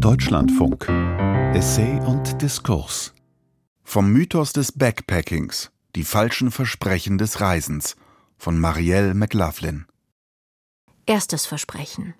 Deutschlandfunk. 0.00 0.88
Essay 1.54 1.98
und 2.06 2.42
Diskurs. 2.42 3.14
Vom 3.82 4.12
Mythos 4.12 4.52
des 4.52 4.72
Backpackings, 4.72 5.70
die 5.94 6.04
falschen 6.04 6.50
Versprechen 6.50 7.16
des 7.16 7.40
Reisens 7.40 7.96
von 8.36 8.58
Marielle 8.58 9.14
McLaughlin. 9.14 9.86
Erstes 11.06 11.46
Versprechen. 11.46 12.14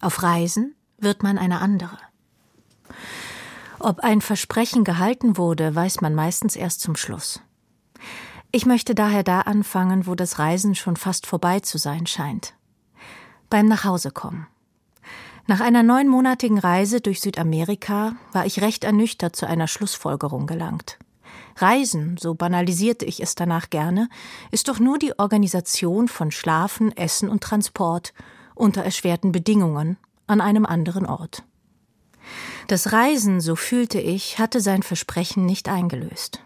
Auf 0.00 0.22
Reisen 0.24 0.74
wird 0.98 1.22
man 1.22 1.38
eine 1.38 1.60
andere. 1.60 1.96
Ob 3.78 4.00
ein 4.00 4.20
Versprechen 4.20 4.82
gehalten 4.82 5.36
wurde, 5.36 5.74
weiß 5.74 6.00
man 6.00 6.16
meistens 6.16 6.56
erst 6.56 6.80
zum 6.80 6.96
Schluss. 6.96 7.40
Ich 8.50 8.66
möchte 8.66 8.96
daher 8.96 9.22
da 9.22 9.42
anfangen, 9.42 10.06
wo 10.08 10.16
das 10.16 10.40
Reisen 10.40 10.74
schon 10.74 10.96
fast 10.96 11.26
vorbei 11.26 11.60
zu 11.60 11.78
sein 11.78 12.06
scheint. 12.06 12.54
Beim 13.48 13.66
Nachhausekommen. 13.66 14.48
Nach 15.46 15.60
einer 15.60 15.82
neunmonatigen 15.82 16.58
Reise 16.58 17.00
durch 17.00 17.20
Südamerika 17.20 18.14
war 18.32 18.46
ich 18.46 18.62
recht 18.62 18.84
ernüchtert 18.84 19.34
zu 19.34 19.46
einer 19.46 19.66
Schlussfolgerung 19.66 20.46
gelangt. 20.46 20.98
Reisen, 21.56 22.16
so 22.18 22.34
banalisierte 22.34 23.04
ich 23.04 23.20
es 23.20 23.34
danach 23.34 23.68
gerne, 23.68 24.08
ist 24.50 24.68
doch 24.68 24.78
nur 24.78 24.98
die 24.98 25.18
Organisation 25.18 26.08
von 26.08 26.30
Schlafen, 26.30 26.96
Essen 26.96 27.28
und 27.28 27.42
Transport 27.42 28.14
unter 28.54 28.82
erschwerten 28.82 29.32
Bedingungen 29.32 29.98
an 30.26 30.40
einem 30.40 30.64
anderen 30.64 31.06
Ort. 31.06 31.42
Das 32.68 32.92
Reisen, 32.92 33.40
so 33.40 33.56
fühlte 33.56 34.00
ich, 34.00 34.38
hatte 34.38 34.60
sein 34.60 34.82
Versprechen 34.82 35.44
nicht 35.44 35.68
eingelöst. 35.68 36.40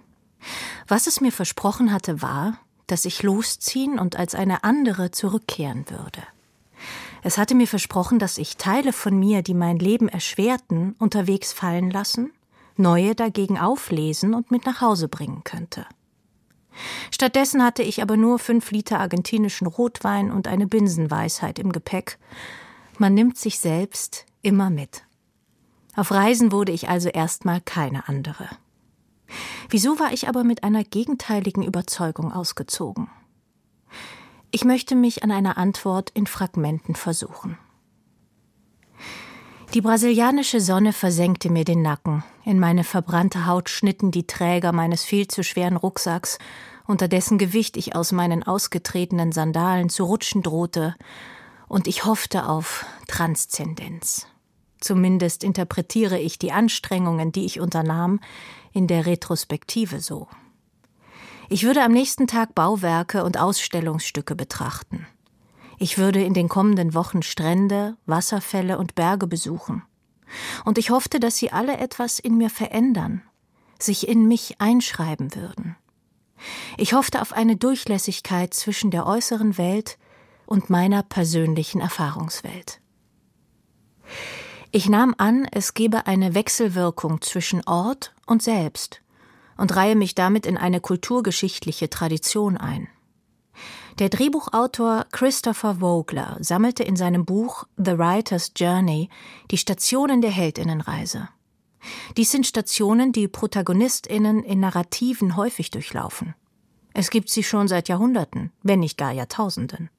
Was 0.88 1.06
es 1.06 1.20
mir 1.20 1.32
versprochen 1.32 1.92
hatte, 1.92 2.22
war, 2.22 2.58
dass 2.86 3.04
ich 3.04 3.22
losziehen 3.22 3.98
und 3.98 4.16
als 4.16 4.34
eine 4.34 4.64
andere 4.64 5.10
zurückkehren 5.10 5.84
würde. 5.90 6.22
Es 7.26 7.38
hatte 7.38 7.56
mir 7.56 7.66
versprochen, 7.66 8.20
dass 8.20 8.38
ich 8.38 8.56
Teile 8.56 8.92
von 8.92 9.18
mir, 9.18 9.42
die 9.42 9.52
mein 9.52 9.80
Leben 9.80 10.08
erschwerten, 10.08 10.94
unterwegs 11.00 11.52
fallen 11.52 11.90
lassen, 11.90 12.30
neue 12.76 13.16
dagegen 13.16 13.58
auflesen 13.58 14.32
und 14.32 14.52
mit 14.52 14.64
nach 14.64 14.80
Hause 14.80 15.08
bringen 15.08 15.42
könnte. 15.42 15.86
Stattdessen 17.10 17.64
hatte 17.64 17.82
ich 17.82 18.00
aber 18.00 18.16
nur 18.16 18.38
fünf 18.38 18.70
Liter 18.70 19.00
argentinischen 19.00 19.66
Rotwein 19.66 20.30
und 20.30 20.46
eine 20.46 20.68
Binsenweisheit 20.68 21.58
im 21.58 21.72
Gepäck. 21.72 22.16
Man 22.96 23.14
nimmt 23.14 23.36
sich 23.36 23.58
selbst 23.58 24.24
immer 24.42 24.70
mit. 24.70 25.02
Auf 25.96 26.12
Reisen 26.12 26.52
wurde 26.52 26.70
ich 26.70 26.88
also 26.88 27.08
erstmal 27.08 27.60
keine 27.60 28.06
andere. 28.08 28.48
Wieso 29.68 29.98
war 29.98 30.12
ich 30.12 30.28
aber 30.28 30.44
mit 30.44 30.62
einer 30.62 30.84
gegenteiligen 30.84 31.64
Überzeugung 31.64 32.32
ausgezogen? 32.32 33.10
Ich 34.56 34.64
möchte 34.64 34.94
mich 34.94 35.22
an 35.22 35.30
einer 35.30 35.58
Antwort 35.58 36.08
in 36.14 36.26
Fragmenten 36.26 36.94
versuchen. 36.94 37.58
Die 39.74 39.82
brasilianische 39.82 40.62
Sonne 40.62 40.94
versenkte 40.94 41.50
mir 41.50 41.66
den 41.66 41.82
Nacken. 41.82 42.24
In 42.42 42.58
meine 42.58 42.82
verbrannte 42.82 43.44
Haut 43.44 43.68
schnitten 43.68 44.12
die 44.12 44.26
Träger 44.26 44.72
meines 44.72 45.04
viel 45.04 45.28
zu 45.28 45.44
schweren 45.44 45.76
Rucksacks, 45.76 46.38
unter 46.86 47.06
dessen 47.06 47.36
Gewicht 47.36 47.76
ich 47.76 47.94
aus 47.94 48.12
meinen 48.12 48.44
ausgetretenen 48.44 49.30
Sandalen 49.30 49.90
zu 49.90 50.04
rutschen 50.04 50.42
drohte, 50.42 50.94
und 51.68 51.86
ich 51.86 52.06
hoffte 52.06 52.48
auf 52.48 52.86
Transzendenz. 53.08 54.26
Zumindest 54.80 55.44
interpretiere 55.44 56.18
ich 56.18 56.38
die 56.38 56.52
Anstrengungen, 56.52 57.30
die 57.30 57.44
ich 57.44 57.60
unternahm, 57.60 58.20
in 58.72 58.86
der 58.86 59.04
Retrospektive 59.04 60.00
so. 60.00 60.28
Ich 61.48 61.62
würde 61.62 61.82
am 61.82 61.92
nächsten 61.92 62.26
Tag 62.26 62.54
Bauwerke 62.54 63.22
und 63.22 63.38
Ausstellungsstücke 63.38 64.34
betrachten. 64.34 65.06
Ich 65.78 65.96
würde 65.96 66.22
in 66.22 66.34
den 66.34 66.48
kommenden 66.48 66.94
Wochen 66.94 67.22
Strände, 67.22 67.96
Wasserfälle 68.06 68.78
und 68.78 68.94
Berge 68.94 69.26
besuchen. 69.26 69.82
Und 70.64 70.76
ich 70.76 70.90
hoffte, 70.90 71.20
dass 71.20 71.36
sie 71.36 71.52
alle 71.52 71.76
etwas 71.76 72.18
in 72.18 72.36
mir 72.36 72.50
verändern, 72.50 73.22
sich 73.78 74.08
in 74.08 74.26
mich 74.26 74.60
einschreiben 74.60 75.34
würden. 75.36 75.76
Ich 76.76 76.94
hoffte 76.94 77.22
auf 77.22 77.32
eine 77.32 77.56
Durchlässigkeit 77.56 78.52
zwischen 78.52 78.90
der 78.90 79.06
äußeren 79.06 79.56
Welt 79.56 79.98
und 80.46 80.68
meiner 80.68 81.02
persönlichen 81.02 81.80
Erfahrungswelt. 81.80 82.80
Ich 84.72 84.88
nahm 84.88 85.14
an, 85.16 85.46
es 85.52 85.74
gebe 85.74 86.06
eine 86.06 86.34
Wechselwirkung 86.34 87.20
zwischen 87.22 87.62
Ort 87.66 88.14
und 88.26 88.42
Selbst 88.42 89.00
und 89.56 89.74
reihe 89.74 89.96
mich 89.96 90.14
damit 90.14 90.46
in 90.46 90.56
eine 90.56 90.80
kulturgeschichtliche 90.80 91.90
Tradition 91.90 92.56
ein. 92.56 92.88
Der 93.98 94.10
Drehbuchautor 94.10 95.06
Christopher 95.10 95.76
Vogler 95.76 96.36
sammelte 96.40 96.82
in 96.82 96.96
seinem 96.96 97.24
Buch 97.24 97.64
The 97.78 97.98
Writer's 97.98 98.52
Journey 98.54 99.08
die 99.50 99.56
Stationen 99.56 100.20
der 100.20 100.30
Heldinnenreise. 100.30 101.30
Dies 102.16 102.30
sind 102.30 102.46
Stationen, 102.46 103.12
die 103.12 103.28
Protagonistinnen 103.28 104.42
in 104.42 104.60
Narrativen 104.60 105.36
häufig 105.36 105.70
durchlaufen. 105.70 106.34
Es 106.92 107.10
gibt 107.10 107.30
sie 107.30 107.42
schon 107.42 107.68
seit 107.68 107.88
Jahrhunderten, 107.88 108.52
wenn 108.62 108.80
nicht 108.80 108.98
gar 108.98 109.12
Jahrtausenden. 109.12 109.90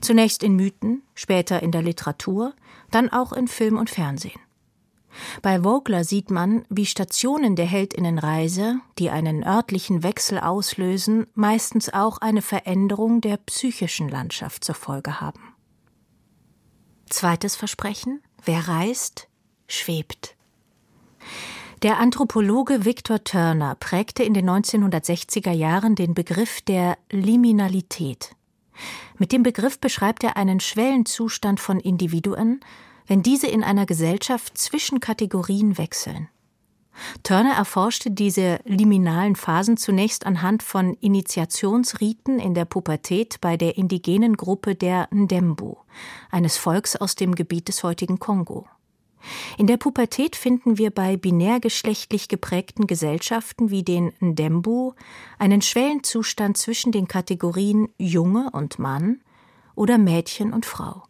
Zunächst 0.00 0.42
in 0.42 0.56
Mythen, 0.56 1.02
später 1.14 1.62
in 1.62 1.72
der 1.72 1.82
Literatur, 1.82 2.54
dann 2.90 3.10
auch 3.10 3.32
in 3.32 3.48
Film 3.48 3.76
und 3.78 3.90
Fernsehen. 3.90 4.40
Bei 5.42 5.62
Vogler 5.62 6.04
sieht 6.04 6.30
man, 6.30 6.64
wie 6.68 6.86
Stationen 6.86 7.56
der 7.56 7.66
Heldinnenreise, 7.66 8.80
die 8.98 9.10
einen 9.10 9.44
örtlichen 9.44 10.02
Wechsel 10.02 10.38
auslösen, 10.38 11.26
meistens 11.34 11.92
auch 11.92 12.18
eine 12.18 12.42
Veränderung 12.42 13.20
der 13.20 13.36
psychischen 13.38 14.08
Landschaft 14.08 14.64
zur 14.64 14.74
Folge 14.74 15.20
haben. 15.20 15.54
Zweites 17.08 17.56
Versprechen: 17.56 18.22
Wer 18.44 18.68
reist, 18.68 19.28
schwebt. 19.68 20.36
Der 21.82 21.98
Anthropologe 21.98 22.84
Victor 22.84 23.22
Turner 23.22 23.74
prägte 23.74 24.22
in 24.22 24.32
den 24.34 24.48
1960er 24.48 25.52
Jahren 25.52 25.94
den 25.94 26.14
Begriff 26.14 26.62
der 26.62 26.96
Liminalität. 27.10 28.34
Mit 29.18 29.32
dem 29.32 29.42
Begriff 29.42 29.78
beschreibt 29.78 30.24
er 30.24 30.36
einen 30.36 30.60
Schwellenzustand 30.60 31.60
von 31.60 31.78
Individuen, 31.78 32.60
wenn 33.06 33.22
diese 33.22 33.46
in 33.46 33.62
einer 33.62 33.86
Gesellschaft 33.86 34.58
zwischen 34.58 35.00
Kategorien 35.00 35.78
wechseln. 35.78 36.28
Turner 37.22 37.54
erforschte 37.54 38.10
diese 38.10 38.58
liminalen 38.64 39.36
Phasen 39.36 39.76
zunächst 39.76 40.24
anhand 40.24 40.62
von 40.62 40.94
Initiationsriten 40.94 42.38
in 42.38 42.54
der 42.54 42.64
Pubertät 42.64 43.40
bei 43.40 43.56
der 43.56 43.76
indigenen 43.76 44.36
Gruppe 44.36 44.74
der 44.74 45.08
Ndembu, 45.12 45.76
eines 46.30 46.56
Volks 46.56 46.96
aus 46.96 47.14
dem 47.14 47.34
Gebiet 47.34 47.68
des 47.68 47.82
heutigen 47.82 48.18
Kongo. 48.18 48.66
In 49.58 49.66
der 49.66 49.76
Pubertät 49.76 50.36
finden 50.36 50.78
wir 50.78 50.90
bei 50.90 51.16
binärgeschlechtlich 51.16 52.28
geprägten 52.28 52.86
Gesellschaften 52.86 53.70
wie 53.70 53.82
den 53.82 54.12
Ndembu 54.20 54.92
einen 55.38 55.62
Schwellenzustand 55.62 56.56
zwischen 56.56 56.92
den 56.92 57.08
Kategorien 57.08 57.88
Junge 57.98 58.50
und 58.52 58.78
Mann 58.78 59.20
oder 59.74 59.98
Mädchen 59.98 60.52
und 60.52 60.64
Frau. 60.64 61.02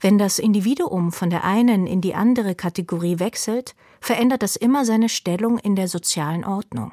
Wenn 0.00 0.18
das 0.18 0.38
Individuum 0.38 1.12
von 1.12 1.30
der 1.30 1.44
einen 1.44 1.86
in 1.86 2.00
die 2.00 2.14
andere 2.14 2.54
Kategorie 2.54 3.18
wechselt, 3.18 3.74
verändert 4.00 4.42
das 4.42 4.56
immer 4.56 4.84
seine 4.84 5.08
Stellung 5.08 5.58
in 5.58 5.76
der 5.76 5.88
sozialen 5.88 6.44
Ordnung. 6.44 6.92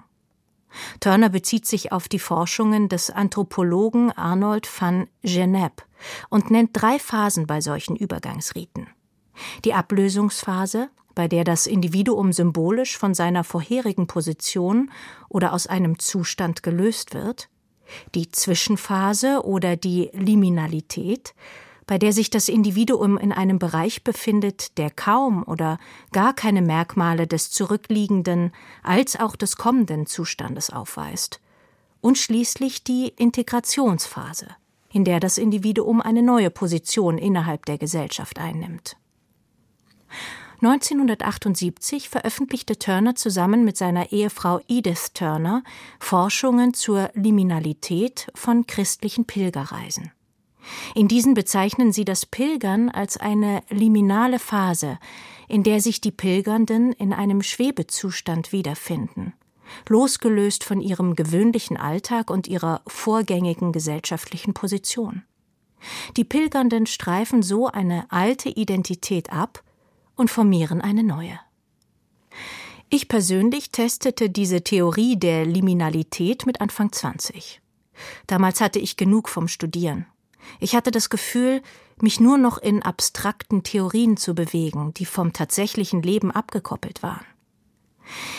Turner 0.99 1.29
bezieht 1.29 1.65
sich 1.65 1.91
auf 1.91 2.07
die 2.07 2.19
Forschungen 2.19 2.89
des 2.89 3.09
Anthropologen 3.11 4.11
Arnold 4.11 4.67
van 4.81 5.07
Genep 5.21 5.85
und 6.29 6.49
nennt 6.49 6.71
drei 6.73 6.97
Phasen 6.99 7.45
bei 7.45 7.61
solchen 7.61 7.95
Übergangsriten. 7.95 8.87
Die 9.65 9.73
Ablösungsphase, 9.73 10.89
bei 11.15 11.27
der 11.27 11.43
das 11.43 11.67
Individuum 11.67 12.33
symbolisch 12.33 12.97
von 12.97 13.13
seiner 13.13 13.43
vorherigen 13.43 14.07
Position 14.07 14.91
oder 15.29 15.53
aus 15.53 15.67
einem 15.67 15.99
Zustand 15.99 16.63
gelöst 16.63 17.13
wird, 17.13 17.49
die 18.15 18.29
Zwischenphase 18.29 19.43
oder 19.43 19.75
die 19.75 20.09
Liminalität, 20.13 21.35
bei 21.93 21.99
der 21.99 22.11
sich 22.11 22.31
das 22.31 22.49
Individuum 22.49 23.19
in 23.19 23.31
einem 23.31 23.59
Bereich 23.59 24.03
befindet, 24.03 24.79
der 24.79 24.89
kaum 24.89 25.43
oder 25.43 25.77
gar 26.11 26.33
keine 26.33 26.63
Merkmale 26.63 27.27
des 27.27 27.51
zurückliegenden 27.51 28.51
als 28.81 29.15
auch 29.15 29.35
des 29.35 29.57
kommenden 29.57 30.07
Zustandes 30.07 30.71
aufweist, 30.71 31.39
und 32.01 32.17
schließlich 32.17 32.83
die 32.83 33.09
Integrationsphase, 33.09 34.47
in 34.91 35.05
der 35.05 35.19
das 35.19 35.37
Individuum 35.37 36.01
eine 36.01 36.23
neue 36.23 36.49
Position 36.49 37.19
innerhalb 37.19 37.67
der 37.67 37.77
Gesellschaft 37.77 38.39
einnimmt. 38.39 38.97
1978 40.63 42.09
veröffentlichte 42.09 42.79
Turner 42.79 43.13
zusammen 43.13 43.63
mit 43.65 43.77
seiner 43.77 44.11
Ehefrau 44.11 44.61
Edith 44.67 45.13
Turner 45.13 45.63
Forschungen 45.99 46.73
zur 46.73 47.11
Liminalität 47.13 48.31
von 48.33 48.65
christlichen 48.65 49.25
Pilgerreisen. 49.25 50.11
In 50.95 51.07
diesen 51.07 51.33
bezeichnen 51.33 51.91
sie 51.91 52.05
das 52.05 52.25
Pilgern 52.25 52.89
als 52.89 53.17
eine 53.17 53.63
liminale 53.69 54.39
Phase, 54.39 54.97
in 55.47 55.63
der 55.63 55.81
sich 55.81 56.01
die 56.01 56.11
Pilgernden 56.11 56.93
in 56.93 57.13
einem 57.13 57.41
Schwebezustand 57.41 58.51
wiederfinden, 58.51 59.33
losgelöst 59.87 60.63
von 60.63 60.81
ihrem 60.81 61.15
gewöhnlichen 61.15 61.77
Alltag 61.77 62.29
und 62.29 62.47
ihrer 62.47 62.81
vorgängigen 62.87 63.71
gesellschaftlichen 63.71 64.53
Position. 64.53 65.23
Die 66.15 66.23
Pilgernden 66.23 66.85
streifen 66.85 67.43
so 67.43 67.67
eine 67.67 68.09
alte 68.09 68.49
Identität 68.49 69.31
ab 69.33 69.63
und 70.15 70.31
formieren 70.31 70.79
eine 70.79 71.03
neue. 71.03 71.39
Ich 72.89 73.07
persönlich 73.07 73.71
testete 73.71 74.29
diese 74.29 74.63
Theorie 74.63 75.17
der 75.17 75.45
Liminalität 75.45 76.45
mit 76.45 76.61
Anfang 76.61 76.91
20. 76.91 77.59
Damals 78.27 78.61
hatte 78.61 78.79
ich 78.79 78.97
genug 78.97 79.29
vom 79.29 79.47
Studieren. 79.47 80.05
Ich 80.59 80.75
hatte 80.75 80.91
das 80.91 81.09
Gefühl, 81.09 81.61
mich 82.01 82.19
nur 82.19 82.37
noch 82.37 82.57
in 82.57 82.81
abstrakten 82.83 83.63
Theorien 83.63 84.17
zu 84.17 84.33
bewegen, 84.35 84.93
die 84.93 85.05
vom 85.05 85.33
tatsächlichen 85.33 86.01
Leben 86.01 86.31
abgekoppelt 86.31 87.03
waren. 87.03 87.25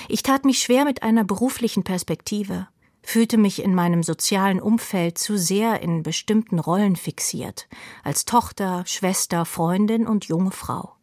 Ich 0.08 0.22
tat 0.22 0.44
mich 0.44 0.58
schwer 0.58 0.84
mit 0.84 1.02
einer 1.02 1.24
beruflichen 1.24 1.84
Perspektive, 1.84 2.68
fühlte 3.02 3.36
mich 3.36 3.62
in 3.62 3.74
meinem 3.74 4.02
sozialen 4.02 4.60
Umfeld 4.60 5.18
zu 5.18 5.38
sehr 5.38 5.82
in 5.82 6.02
bestimmten 6.02 6.58
Rollen 6.58 6.96
fixiert, 6.96 7.68
als 8.02 8.24
Tochter, 8.24 8.84
Schwester, 8.86 9.44
Freundin 9.44 10.06
und 10.06 10.26
junge 10.26 10.50
Frau. 10.50 10.94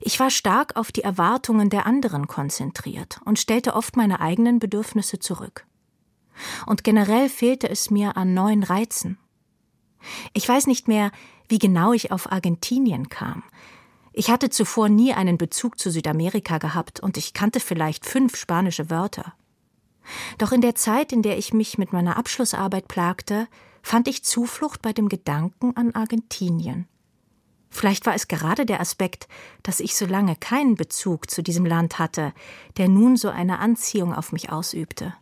Ich 0.00 0.18
war 0.18 0.30
stark 0.30 0.76
auf 0.76 0.92
die 0.92 1.02
Erwartungen 1.02 1.70
der 1.70 1.86
anderen 1.86 2.26
konzentriert 2.26 3.20
und 3.24 3.38
stellte 3.38 3.74
oft 3.74 3.96
meine 3.96 4.20
eigenen 4.20 4.58
Bedürfnisse 4.58 5.18
zurück. 5.18 5.66
Und 6.66 6.84
generell 6.84 7.28
fehlte 7.28 7.68
es 7.68 7.90
mir 7.90 8.16
an 8.16 8.34
neuen 8.34 8.62
Reizen. 8.62 9.18
Ich 10.32 10.48
weiß 10.48 10.66
nicht 10.66 10.88
mehr, 10.88 11.10
wie 11.48 11.58
genau 11.58 11.92
ich 11.92 12.10
auf 12.10 12.30
Argentinien 12.30 13.08
kam. 13.08 13.42
Ich 14.12 14.30
hatte 14.30 14.50
zuvor 14.50 14.88
nie 14.88 15.14
einen 15.14 15.38
Bezug 15.38 15.78
zu 15.78 15.90
Südamerika 15.90 16.58
gehabt 16.58 17.00
und 17.00 17.16
ich 17.16 17.32
kannte 17.32 17.60
vielleicht 17.60 18.04
fünf 18.04 18.36
spanische 18.36 18.90
Wörter. 18.90 19.34
Doch 20.38 20.52
in 20.52 20.60
der 20.60 20.74
Zeit, 20.74 21.12
in 21.12 21.22
der 21.22 21.38
ich 21.38 21.54
mich 21.54 21.78
mit 21.78 21.92
meiner 21.92 22.16
Abschlussarbeit 22.16 22.88
plagte, 22.88 23.48
fand 23.82 24.08
ich 24.08 24.24
Zuflucht 24.24 24.82
bei 24.82 24.92
dem 24.92 25.08
Gedanken 25.08 25.76
an 25.76 25.94
Argentinien. 25.94 26.86
Vielleicht 27.70 28.04
war 28.04 28.14
es 28.14 28.28
gerade 28.28 28.66
der 28.66 28.80
Aspekt, 28.80 29.28
dass 29.62 29.80
ich 29.80 29.96
so 29.96 30.04
lange 30.04 30.36
keinen 30.36 30.74
Bezug 30.74 31.30
zu 31.30 31.42
diesem 31.42 31.64
Land 31.64 31.98
hatte, 31.98 32.34
der 32.76 32.88
nun 32.88 33.16
so 33.16 33.30
eine 33.30 33.60
Anziehung 33.60 34.14
auf 34.14 34.30
mich 34.30 34.50
ausübte. 34.52 35.14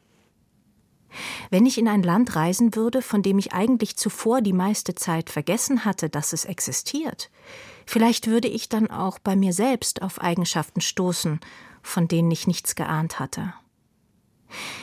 Wenn 1.51 1.67
ich 1.67 1.79
in 1.79 1.89
ein 1.89 2.03
Land 2.03 2.37
reisen 2.37 2.75
würde, 2.75 3.03
von 3.03 3.23
dem 3.23 3.39
ich 3.39 3.53
eigentlich 3.53 3.97
zuvor 3.97 4.41
die 4.41 4.53
meiste 4.53 4.95
Zeit 4.95 5.31
vergessen 5.31 5.85
hatte, 5.85 6.09
dass 6.09 6.33
es 6.33 6.45
existiert, 6.45 7.31
vielleicht 7.87 8.27
würde 8.27 8.49
ich 8.49 8.69
dann 8.69 8.91
auch 8.91 9.19
bei 9.19 9.37
mir 9.37 9.53
selbst 9.53 10.03
auf 10.03 10.21
Eigenschaften 10.21 10.81
stoßen, 10.81 11.41
von 11.83 12.09
denen 12.09 12.31
ich 12.31 12.47
nichts 12.47 12.75
geahnt 12.75 13.19
hatte. 13.19 13.55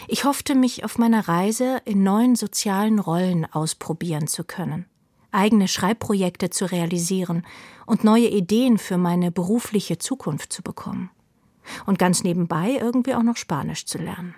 Ich 0.07 0.23
hoffte, 0.23 0.55
mich 0.55 0.83
auf 0.83 0.97
meiner 0.97 1.27
Reise 1.27 1.81
in 1.85 2.03
neuen 2.03 2.35
sozialen 2.35 2.99
Rollen 2.99 3.45
ausprobieren 3.45 4.27
zu 4.27 4.43
können, 4.43 4.85
eigene 5.31 5.67
Schreibprojekte 5.67 6.49
zu 6.49 6.71
realisieren 6.71 7.45
und 7.85 8.03
neue 8.03 8.29
Ideen 8.29 8.77
für 8.77 8.97
meine 8.97 9.31
berufliche 9.31 9.97
Zukunft 9.97 10.53
zu 10.53 10.61
bekommen. 10.61 11.09
Und 11.85 11.99
ganz 11.99 12.23
nebenbei 12.23 12.77
irgendwie 12.79 13.13
auch 13.13 13.23
noch 13.23 13.35
Spanisch 13.35 13.85
zu 13.85 13.97
lernen. 13.97 14.35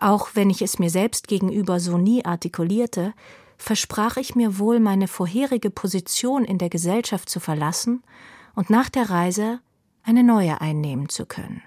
Auch 0.00 0.30
wenn 0.34 0.50
ich 0.50 0.62
es 0.62 0.78
mir 0.78 0.90
selbst 0.90 1.28
gegenüber 1.28 1.80
so 1.80 1.98
nie 1.98 2.24
artikulierte, 2.24 3.14
versprach 3.56 4.16
ich 4.16 4.34
mir 4.34 4.58
wohl, 4.58 4.80
meine 4.80 5.08
vorherige 5.08 5.70
Position 5.70 6.44
in 6.44 6.58
der 6.58 6.68
Gesellschaft 6.68 7.28
zu 7.28 7.40
verlassen 7.40 8.02
und 8.54 8.70
nach 8.70 8.88
der 8.88 9.08
Reise 9.08 9.60
eine 10.02 10.24
neue 10.24 10.60
einnehmen 10.60 11.08
zu 11.08 11.26
können. 11.26 11.62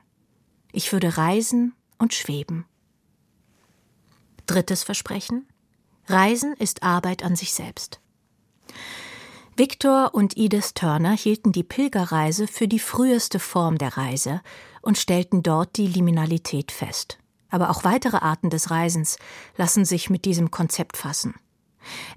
Ich 0.71 0.91
würde 0.91 1.17
reisen 1.17 1.73
und 1.97 2.13
schweben. 2.13 2.65
Drittes 4.45 4.83
Versprechen 4.83 5.47
Reisen 6.07 6.53
ist 6.59 6.83
Arbeit 6.83 7.23
an 7.23 7.35
sich 7.35 7.53
selbst. 7.53 7.99
Victor 9.57 10.13
und 10.13 10.37
Edith 10.37 10.73
Turner 10.75 11.15
hielten 11.15 11.53
die 11.53 11.63
Pilgerreise 11.63 12.45
für 12.45 12.67
die 12.67 12.79
früheste 12.79 13.39
Form 13.39 13.77
der 13.77 13.97
Reise 13.97 14.41
und 14.81 14.97
stellten 14.97 15.41
dort 15.41 15.77
die 15.77 15.87
Liminalität 15.87 16.71
fest 16.73 17.17
aber 17.55 17.69
auch 17.69 17.85
weitere 17.85 18.17
Arten 18.17 18.49
des 18.49 18.69
Reisens 18.69 19.17
lassen 19.55 19.85
sich 19.85 20.09
mit 20.09 20.25
diesem 20.25 20.51
Konzept 20.51 20.97
fassen. 20.97 21.35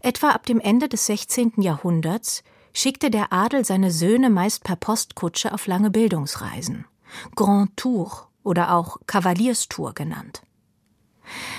Etwa 0.00 0.30
ab 0.30 0.46
dem 0.46 0.58
Ende 0.58 0.88
des 0.88 1.06
16. 1.06 1.52
Jahrhunderts 1.58 2.42
schickte 2.74 3.08
der 3.08 3.32
Adel 3.32 3.64
seine 3.64 3.92
Söhne 3.92 4.30
meist 4.30 4.64
per 4.64 4.74
Postkutsche 4.74 5.52
auf 5.54 5.68
lange 5.68 5.90
Bildungsreisen, 5.90 6.86
Grand 7.36 7.76
Tour 7.76 8.28
oder 8.42 8.74
auch 8.74 8.98
Kavalierstour 9.06 9.94
genannt. 9.94 10.42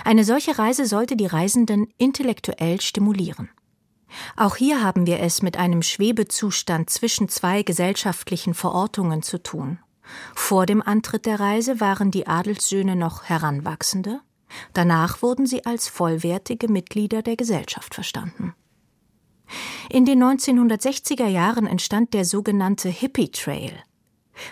Eine 0.04 0.26
solche 0.26 0.60
Reise 0.60 0.86
sollte 0.86 1.16
die 1.16 1.28
Reisenden 1.28 1.88
intellektuell 1.98 2.82
stimulieren. 2.82 3.50
Auch 4.36 4.58
hier 4.58 4.84
haben 4.84 5.06
wir 5.08 5.22
es 5.22 5.42
mit 5.42 5.56
einem 5.56 5.84
Schwebezustand 5.84 6.90
zwischen 6.90 7.30
zwei 7.30 7.64
gesellschaftlichen 7.64 8.56
Verortungen 8.56 9.22
zu 9.22 9.42
tun. 9.42 9.80
Vor 10.36 10.66
dem 10.66 10.82
Antritt 10.82 11.26
der 11.26 11.40
Reise 11.40 11.80
waren 11.80 12.12
die 12.12 12.28
Adelssöhne 12.28 12.96
noch 12.96 13.24
Heranwachsende, 13.24 14.22
danach 14.74 15.22
wurden 15.22 15.46
sie 15.46 15.66
als 15.66 15.88
vollwertige 15.88 16.68
Mitglieder 16.68 17.22
der 17.22 17.36
Gesellschaft 17.36 17.94
verstanden. 17.96 18.54
In 19.90 20.06
den 20.06 20.24
1960er 20.24 21.28
Jahren 21.28 21.66
entstand 21.66 22.14
der 22.14 22.26
sogenannte 22.26 22.90
Hippie 22.90 23.32
Trail. 23.32 23.74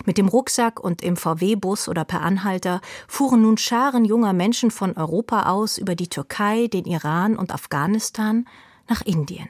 Mit 0.05 0.17
dem 0.17 0.27
Rucksack 0.27 0.79
und 0.79 1.01
im 1.01 1.15
VW-Bus 1.15 1.87
oder 1.87 2.03
per 2.03 2.21
Anhalter 2.21 2.81
fuhren 3.07 3.41
nun 3.41 3.57
Scharen 3.57 4.05
junger 4.05 4.33
Menschen 4.33 4.71
von 4.71 4.97
Europa 4.97 5.49
aus 5.49 5.77
über 5.77 5.95
die 5.95 6.09
Türkei, 6.09 6.67
den 6.67 6.85
Iran 6.85 7.37
und 7.37 7.53
Afghanistan 7.53 8.45
nach 8.89 9.01
Indien. 9.01 9.47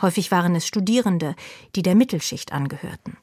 Häufig 0.00 0.30
waren 0.32 0.56
es 0.56 0.66
Studierende, 0.66 1.36
die 1.76 1.82
der 1.82 1.94
Mittelschicht 1.94 2.52
angehörten. 2.52 3.18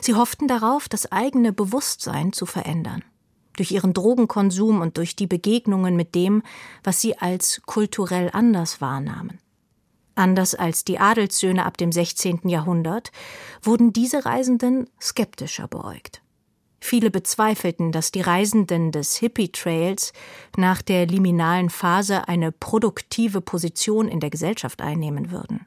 Sie 0.00 0.14
hofften 0.14 0.48
darauf, 0.48 0.88
das 0.88 1.10
eigene 1.10 1.52
Bewusstsein 1.52 2.32
zu 2.32 2.46
verändern. 2.46 3.04
Durch 3.56 3.70
ihren 3.70 3.92
Drogenkonsum 3.92 4.80
und 4.80 4.96
durch 4.96 5.16
die 5.16 5.26
Begegnungen 5.26 5.96
mit 5.96 6.14
dem, 6.14 6.42
was 6.82 7.00
sie 7.00 7.16
als 7.18 7.62
kulturell 7.66 8.30
anders 8.32 8.80
wahrnahmen. 8.80 9.38
Anders 10.16 10.54
als 10.54 10.84
die 10.84 10.98
Adelssöhne 10.98 11.64
ab 11.64 11.76
dem 11.76 11.90
16. 11.90 12.48
Jahrhundert 12.48 13.10
wurden 13.62 13.92
diese 13.92 14.24
Reisenden 14.24 14.88
skeptischer 15.00 15.66
beäugt. 15.66 16.22
Viele 16.80 17.10
bezweifelten, 17.10 17.92
dass 17.92 18.12
die 18.12 18.20
Reisenden 18.20 18.92
des 18.92 19.16
Hippie 19.16 19.50
Trails 19.50 20.12
nach 20.56 20.82
der 20.82 21.06
liminalen 21.06 21.70
Phase 21.70 22.28
eine 22.28 22.52
produktive 22.52 23.40
Position 23.40 24.06
in 24.06 24.20
der 24.20 24.28
Gesellschaft 24.30 24.82
einnehmen 24.82 25.30
würden. 25.30 25.66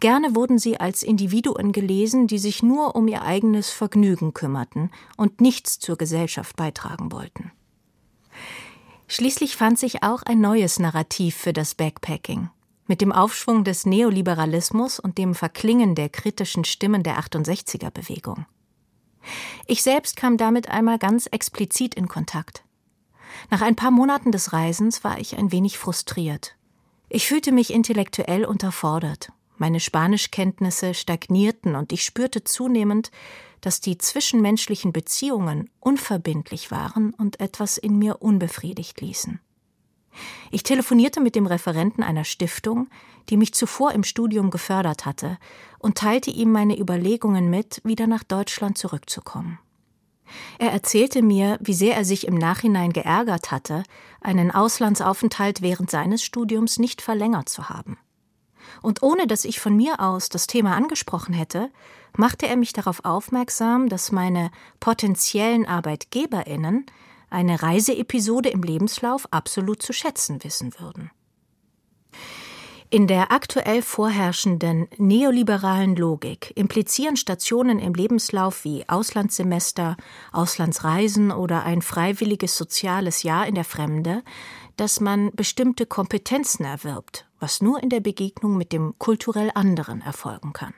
Gerne 0.00 0.34
wurden 0.34 0.58
sie 0.58 0.78
als 0.78 1.02
Individuen 1.02 1.72
gelesen, 1.72 2.26
die 2.26 2.38
sich 2.38 2.62
nur 2.62 2.94
um 2.94 3.08
ihr 3.08 3.22
eigenes 3.22 3.70
Vergnügen 3.70 4.34
kümmerten 4.34 4.90
und 5.16 5.40
nichts 5.40 5.78
zur 5.78 5.96
Gesellschaft 5.96 6.56
beitragen 6.56 7.12
wollten. 7.12 7.52
Schließlich 9.08 9.56
fand 9.56 9.78
sich 9.78 10.02
auch 10.02 10.22
ein 10.22 10.40
neues 10.40 10.78
Narrativ 10.78 11.36
für 11.36 11.52
das 11.52 11.74
Backpacking. 11.74 12.50
Mit 12.86 13.00
dem 13.00 13.12
Aufschwung 13.12 13.64
des 13.64 13.84
Neoliberalismus 13.86 15.00
und 15.00 15.18
dem 15.18 15.34
Verklingen 15.34 15.94
der 15.94 16.08
kritischen 16.08 16.64
Stimmen 16.64 17.02
der 17.02 17.18
68er 17.18 17.90
Bewegung. 17.90 18.46
Ich 19.66 19.82
selbst 19.82 20.16
kam 20.16 20.36
damit 20.36 20.70
einmal 20.70 20.98
ganz 20.98 21.26
explizit 21.26 21.94
in 21.94 22.08
Kontakt. 22.08 22.64
Nach 23.50 23.60
ein 23.60 23.76
paar 23.76 23.90
Monaten 23.90 24.32
des 24.32 24.52
Reisens 24.52 25.04
war 25.04 25.18
ich 25.18 25.36
ein 25.36 25.52
wenig 25.52 25.78
frustriert. 25.78 26.54
Ich 27.10 27.26
fühlte 27.26 27.52
mich 27.52 27.72
intellektuell 27.72 28.44
unterfordert 28.44 29.30
meine 29.60 29.80
Spanischkenntnisse 29.80 30.94
stagnierten 30.94 31.74
und 31.74 31.92
ich 31.92 32.04
spürte 32.04 32.44
zunehmend, 32.44 33.10
dass 33.60 33.80
die 33.80 33.98
zwischenmenschlichen 33.98 34.92
Beziehungen 34.92 35.70
unverbindlich 35.80 36.70
waren 36.70 37.12
und 37.14 37.40
etwas 37.40 37.76
in 37.76 37.98
mir 37.98 38.22
unbefriedigt 38.22 39.00
ließen. 39.00 39.40
Ich 40.50 40.62
telefonierte 40.62 41.20
mit 41.20 41.34
dem 41.34 41.46
Referenten 41.46 42.02
einer 42.02 42.24
Stiftung, 42.24 42.88
die 43.28 43.36
mich 43.36 43.54
zuvor 43.54 43.92
im 43.92 44.04
Studium 44.04 44.50
gefördert 44.50 45.06
hatte, 45.06 45.38
und 45.78 45.98
teilte 45.98 46.30
ihm 46.30 46.50
meine 46.50 46.78
Überlegungen 46.78 47.50
mit, 47.50 47.80
wieder 47.84 48.06
nach 48.06 48.24
Deutschland 48.24 48.78
zurückzukommen. 48.78 49.58
Er 50.58 50.72
erzählte 50.72 51.22
mir, 51.22 51.58
wie 51.60 51.74
sehr 51.74 51.96
er 51.96 52.04
sich 52.04 52.26
im 52.26 52.34
Nachhinein 52.34 52.92
geärgert 52.92 53.50
hatte, 53.50 53.82
einen 54.20 54.50
Auslandsaufenthalt 54.50 55.62
während 55.62 55.90
seines 55.90 56.22
Studiums 56.22 56.78
nicht 56.78 57.00
verlängert 57.00 57.48
zu 57.48 57.68
haben. 57.68 57.98
Und 58.82 59.02
ohne 59.02 59.26
dass 59.26 59.44
ich 59.44 59.60
von 59.60 59.76
mir 59.76 60.00
aus 60.00 60.28
das 60.28 60.46
Thema 60.46 60.76
angesprochen 60.76 61.34
hätte, 61.34 61.70
machte 62.16 62.46
er 62.46 62.56
mich 62.56 62.72
darauf 62.72 63.04
aufmerksam, 63.04 63.88
dass 63.88 64.12
meine 64.12 64.50
potenziellen 64.80 65.66
Arbeitgeberinnen 65.66 66.86
eine 67.30 67.62
Reiseepisode 67.62 68.48
im 68.48 68.62
Lebenslauf 68.62 69.26
absolut 69.32 69.82
zu 69.82 69.92
schätzen 69.92 70.42
wissen 70.42 70.72
würden. 70.78 71.10
In 72.90 73.06
der 73.06 73.32
aktuell 73.32 73.82
vorherrschenden 73.82 74.88
neoliberalen 74.96 75.94
Logik 75.94 76.52
implizieren 76.56 77.18
Stationen 77.18 77.78
im 77.78 77.92
Lebenslauf 77.92 78.64
wie 78.64 78.88
Auslandssemester, 78.88 79.98
Auslandsreisen 80.32 81.30
oder 81.30 81.64
ein 81.64 81.82
freiwilliges 81.82 82.56
soziales 82.56 83.24
Jahr 83.24 83.46
in 83.46 83.56
der 83.56 83.64
Fremde, 83.64 84.22
dass 84.78 85.00
man 85.00 85.30
bestimmte 85.32 85.84
Kompetenzen 85.84 86.64
erwirbt, 86.64 87.27
was 87.40 87.60
nur 87.60 87.82
in 87.82 87.90
der 87.90 88.00
Begegnung 88.00 88.56
mit 88.56 88.72
dem 88.72 88.94
kulturell 88.98 89.50
anderen 89.54 90.00
erfolgen 90.00 90.52
kann. 90.52 90.74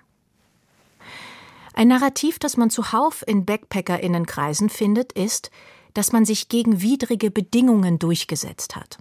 Ein 1.74 1.88
Narrativ, 1.88 2.38
das 2.38 2.56
man 2.56 2.70
zuhauf 2.70 3.26
in 3.26 3.46
Backpackerinnenkreisen 3.46 4.68
findet, 4.68 5.12
ist, 5.12 5.50
dass 5.94 6.12
man 6.12 6.24
sich 6.24 6.48
gegen 6.48 6.82
widrige 6.82 7.30
Bedingungen 7.30 7.98
durchgesetzt 7.98 8.76
hat. 8.76 8.98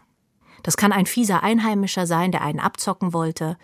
Das 0.63 0.77
kann 0.77 0.91
ein 0.91 1.05
fieser 1.05 1.43
Einheimischer 1.43 2.05
sein, 2.05 2.31
der 2.31 2.41
einen 2.41 2.59
abzocken 2.59 3.13
wollte, 3.13 3.57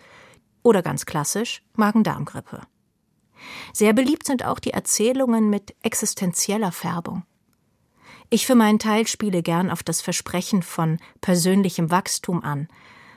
oder 0.62 0.82
ganz 0.82 1.06
klassisch 1.06 1.62
Magen-Darm-Grippe. 1.74 2.62
Sehr 3.72 3.92
beliebt 3.92 4.26
sind 4.26 4.44
auch 4.44 4.58
die 4.58 4.72
Erzählungen 4.72 5.48
mit 5.48 5.74
existenzieller 5.82 6.72
Färbung. 6.72 7.22
Ich 8.30 8.46
für 8.46 8.56
meinen 8.56 8.80
Teil 8.80 9.06
spiele 9.06 9.42
gern 9.42 9.70
auf 9.70 9.84
das 9.84 10.00
Versprechen 10.00 10.62
von 10.62 10.98
persönlichem 11.20 11.90
Wachstum 11.92 12.42
an, 12.42 12.66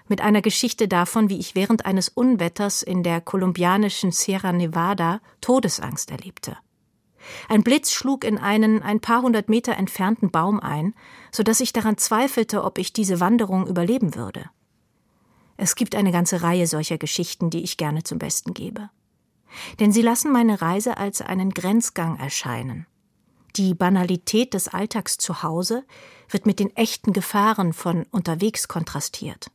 mit 0.10 0.22
einer 0.22 0.42
Geschichte 0.42 0.88
davon, 0.88 1.30
wie 1.30 1.40
ich 1.40 1.56
während 1.56 1.86
eines 1.86 2.10
Unwetters 2.10 2.82
in 2.84 3.04
der 3.04 3.22
kolumbianischen 3.22 4.12
Sierra 4.12 4.52
Nevada 4.52 5.22
Todesangst 5.42 6.12
erlebte. 6.12 6.58
Ein 7.48 7.64
Blitz 7.64 7.92
schlug 7.92 8.24
in 8.24 8.38
einen 8.38 8.82
ein 8.82 9.00
paar 9.00 9.22
hundert 9.22 9.50
Meter 9.50 9.76
entfernten 9.76 10.32
Baum 10.32 10.60
ein, 10.60 10.94
so 11.32 11.44
dass 11.44 11.60
ich 11.60 11.74
daran 11.74 11.98
zweifelte, 11.98 12.64
ob 12.64 12.78
ich 12.78 12.94
diese 12.94 13.20
Wanderung 13.20 13.68
überleben 13.68 14.16
würde. 14.16 14.50
Es 15.58 15.76
gibt 15.76 15.96
eine 15.96 16.12
ganze 16.12 16.42
Reihe 16.42 16.68
solcher 16.68 16.98
Geschichten, 16.98 17.50
die 17.50 17.64
ich 17.64 17.78
gerne 17.78 18.04
zum 18.04 18.18
Besten 18.18 18.54
gebe. 18.54 18.90
Denn 19.80 19.92
sie 19.92 20.02
lassen 20.02 20.32
meine 20.32 20.62
Reise 20.62 20.98
als 20.98 21.22
einen 21.22 21.52
Grenzgang 21.52 22.18
erscheinen. 22.18 22.86
Die 23.56 23.74
Banalität 23.74 24.54
des 24.54 24.68
Alltags 24.68 25.18
zu 25.18 25.44
Hause 25.44 25.84
wird 26.30 26.46
mit 26.46 26.60
den 26.60 26.76
echten 26.76 27.14
Gefahren 27.14 27.74
von 27.74 28.06
unterwegs 28.12 28.68
kontrastiert. 28.68 29.52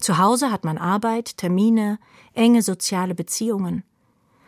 Zu 0.00 0.18
Hause 0.18 0.50
hat 0.50 0.64
man 0.64 0.78
Arbeit, 0.78 1.36
Termine, 1.36 1.98
enge 2.34 2.62
soziale 2.62 3.14
Beziehungen. 3.14 3.84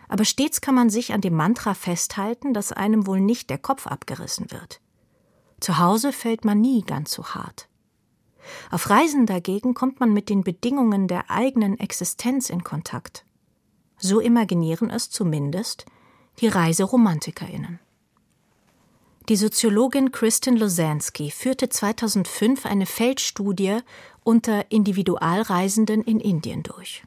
Aber 0.09 0.25
stets 0.25 0.61
kann 0.61 0.75
man 0.75 0.91
sich 0.91 1.13
an 1.13 1.21
dem 1.21 1.35
Mantra 1.35 1.75
festhalten, 1.75 2.55
dass 2.55 2.73
einem 2.73 3.07
wohl 3.07 3.21
nicht 3.21 3.51
der 3.51 3.59
Kopf 3.59 3.87
abgerissen 3.87 4.51
wird. 4.51 4.81
Zu 5.61 5.79
Hause 5.79 6.13
fällt 6.13 6.45
man 6.45 6.61
nie 6.61 6.83
ganz 6.83 7.13
so 7.13 7.25
hart. 7.27 7.69
Auf 8.71 8.91
Reisen 8.91 9.27
dagegen 9.27 9.75
kommt 9.75 10.01
man 10.01 10.13
mit 10.13 10.29
den 10.29 10.43
Bedingungen 10.43 11.07
der 11.07 11.31
eigenen 11.31 11.79
Existenz 11.79 12.51
in 12.51 12.65
Kontakt. 12.65 13.25
So 13.99 14.21
imaginieren 14.21 14.89
es 14.91 15.11
zumindest 15.11 15.85
die 16.41 16.49
Reiseromantikerinnen. 16.49 17.81
Die 19.29 19.37
Soziologin 19.37 20.11
Kristin 20.11 20.57
Losansky 20.57 21.31
führte 21.31 21.69
2005 21.69 22.67
eine 22.67 22.87
Feldstudie 22.87 23.79
unter 24.25 24.71
Individualreisenden 24.71 26.03
in 26.03 26.21
Indien 26.21 26.63
durch. 26.63 27.03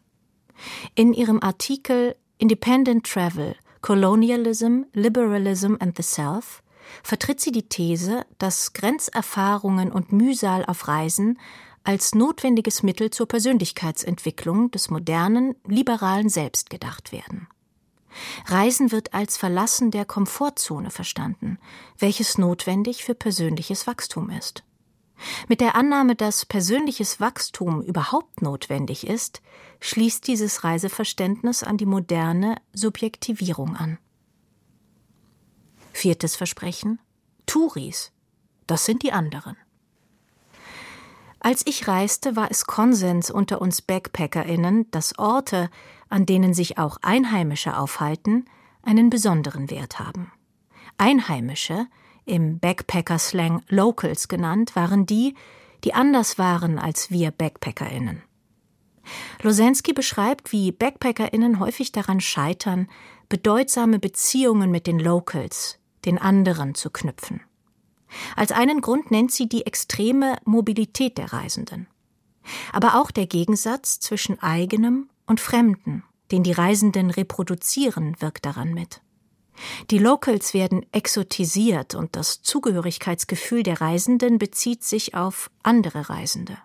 In 0.95 1.13
ihrem 1.13 1.41
Artikel 1.41 2.15
Independent 2.37 3.05
Travel 3.05 3.55
Colonialism, 3.81 4.83
Liberalism 4.93 5.75
and 5.79 5.95
the 5.97 6.03
Self 6.03 6.63
vertritt 7.03 7.41
sie 7.41 7.51
die 7.51 7.67
These, 7.67 8.25
dass 8.37 8.73
Grenzerfahrungen 8.73 9.91
und 9.91 10.11
Mühsal 10.11 10.65
auf 10.65 10.87
Reisen 10.87 11.37
als 11.83 12.15
notwendiges 12.15 12.81
Mittel 12.81 13.09
zur 13.11 13.27
Persönlichkeitsentwicklung 13.27 14.71
des 14.71 14.89
modernen, 14.89 15.55
liberalen 15.67 16.29
Selbst 16.29 16.69
gedacht 16.69 17.11
werden. 17.11 17.47
Reisen 18.45 18.91
wird 18.91 19.13
als 19.13 19.37
Verlassen 19.37 19.91
der 19.91 20.05
Komfortzone 20.05 20.91
verstanden, 20.91 21.57
welches 21.97 22.37
notwendig 22.37 23.03
für 23.03 23.15
persönliches 23.15 23.87
Wachstum 23.87 24.29
ist. 24.29 24.63
Mit 25.47 25.61
der 25.61 25.75
Annahme, 25.75 26.15
dass 26.15 26.45
persönliches 26.45 27.19
Wachstum 27.19 27.81
überhaupt 27.81 28.41
notwendig 28.41 29.07
ist, 29.07 29.41
schließt 29.79 30.27
dieses 30.27 30.63
Reiseverständnis 30.63 31.63
an 31.63 31.77
die 31.77 31.85
moderne 31.85 32.57
Subjektivierung 32.73 33.75
an. 33.75 33.97
Viertes 35.91 36.35
Versprechen 36.35 36.99
Touris. 37.45 38.11
Das 38.67 38.85
sind 38.85 39.03
die 39.03 39.11
anderen. 39.11 39.57
Als 41.39 41.67
ich 41.67 41.87
reiste, 41.89 42.37
war 42.37 42.49
es 42.49 42.65
Konsens 42.65 43.29
unter 43.29 43.61
uns 43.61 43.81
Backpackerinnen, 43.81 44.89
dass 44.91 45.19
Orte, 45.19 45.69
an 46.07 46.25
denen 46.25 46.53
sich 46.53 46.77
auch 46.77 46.97
Einheimische 47.01 47.77
aufhalten, 47.77 48.45
einen 48.81 49.09
besonderen 49.09 49.69
Wert 49.69 49.99
haben. 49.99 50.31
Einheimische, 50.97 51.87
im 52.25 52.59
Backpacker-Slang 52.59 53.63
Locals 53.69 54.27
genannt, 54.27 54.75
waren 54.75 55.05
die, 55.05 55.35
die 55.83 55.93
anders 55.93 56.37
waren 56.37 56.79
als 56.79 57.11
wir 57.11 57.31
Backpackerinnen. 57.31 58.23
Losensky 59.41 59.93
beschreibt, 59.93 60.51
wie 60.51 60.71
Backpackerinnen 60.71 61.59
häufig 61.59 61.91
daran 61.91 62.21
scheitern, 62.21 62.87
bedeutsame 63.29 63.99
Beziehungen 63.99 64.71
mit 64.71 64.87
den 64.87 64.99
Locals, 64.99 65.79
den 66.05 66.17
anderen, 66.17 66.75
zu 66.75 66.89
knüpfen. 66.89 67.41
Als 68.35 68.51
einen 68.51 68.81
Grund 68.81 69.11
nennt 69.11 69.31
sie 69.31 69.49
die 69.49 69.65
extreme 69.65 70.37
Mobilität 70.45 71.17
der 71.17 71.33
Reisenden. 71.33 71.87
Aber 72.71 72.99
auch 73.01 73.11
der 73.11 73.25
Gegensatz 73.25 73.99
zwischen 73.99 74.41
eigenem 74.41 75.09
und 75.25 75.39
Fremden, 75.39 76.03
den 76.31 76.43
die 76.43 76.51
Reisenden 76.51 77.09
reproduzieren, 77.09 78.15
wirkt 78.19 78.45
daran 78.45 78.73
mit. 78.73 79.01
Die 79.91 79.97
Locals 79.97 80.53
werden 80.53 80.85
exotisiert 80.91 81.95
und 81.95 82.15
das 82.15 82.41
Zugehörigkeitsgefühl 82.41 83.63
der 83.63 83.81
Reisenden 83.81 84.39
bezieht 84.39 84.83
sich 84.83 85.15
auf 85.15 85.51
andere 85.61 86.09
Reisende. 86.09 86.57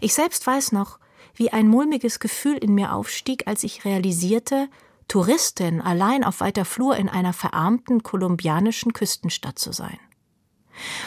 Ich 0.00 0.14
selbst 0.14 0.46
weiß 0.46 0.72
noch, 0.72 0.98
wie 1.34 1.50
ein 1.50 1.68
mulmiges 1.68 2.20
Gefühl 2.20 2.56
in 2.58 2.74
mir 2.74 2.92
aufstieg, 2.92 3.46
als 3.46 3.62
ich 3.62 3.84
realisierte, 3.84 4.68
Touristin 5.08 5.80
allein 5.80 6.24
auf 6.24 6.40
weiter 6.40 6.64
Flur 6.64 6.96
in 6.96 7.08
einer 7.08 7.32
verarmten 7.32 8.02
kolumbianischen 8.02 8.92
Küstenstadt 8.92 9.58
zu 9.58 9.72
sein 9.72 9.98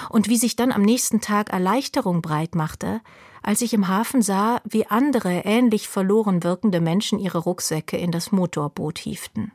und 0.10 0.30
wie 0.30 0.38
sich 0.38 0.56
dann 0.56 0.72
am 0.72 0.82
nächsten 0.82 1.22
Tag 1.22 1.52
Erleichterung 1.52 2.22
breit 2.22 2.56
machte, 2.56 3.02
als 3.42 3.62
ich 3.62 3.74
im 3.74 3.88
Hafen 3.88 4.22
sah, 4.22 4.62
wie 4.64 4.88
andere 4.88 5.42
ähnlich 5.46 5.88
verloren 5.88 6.44
wirkende 6.44 6.82
Menschen 6.82 7.20
ihre 7.20 7.40
Rucksäcke 7.40 7.98
in 7.98 8.12
das 8.12 8.32
Motorboot 8.32 8.98
hieften. 8.98 9.52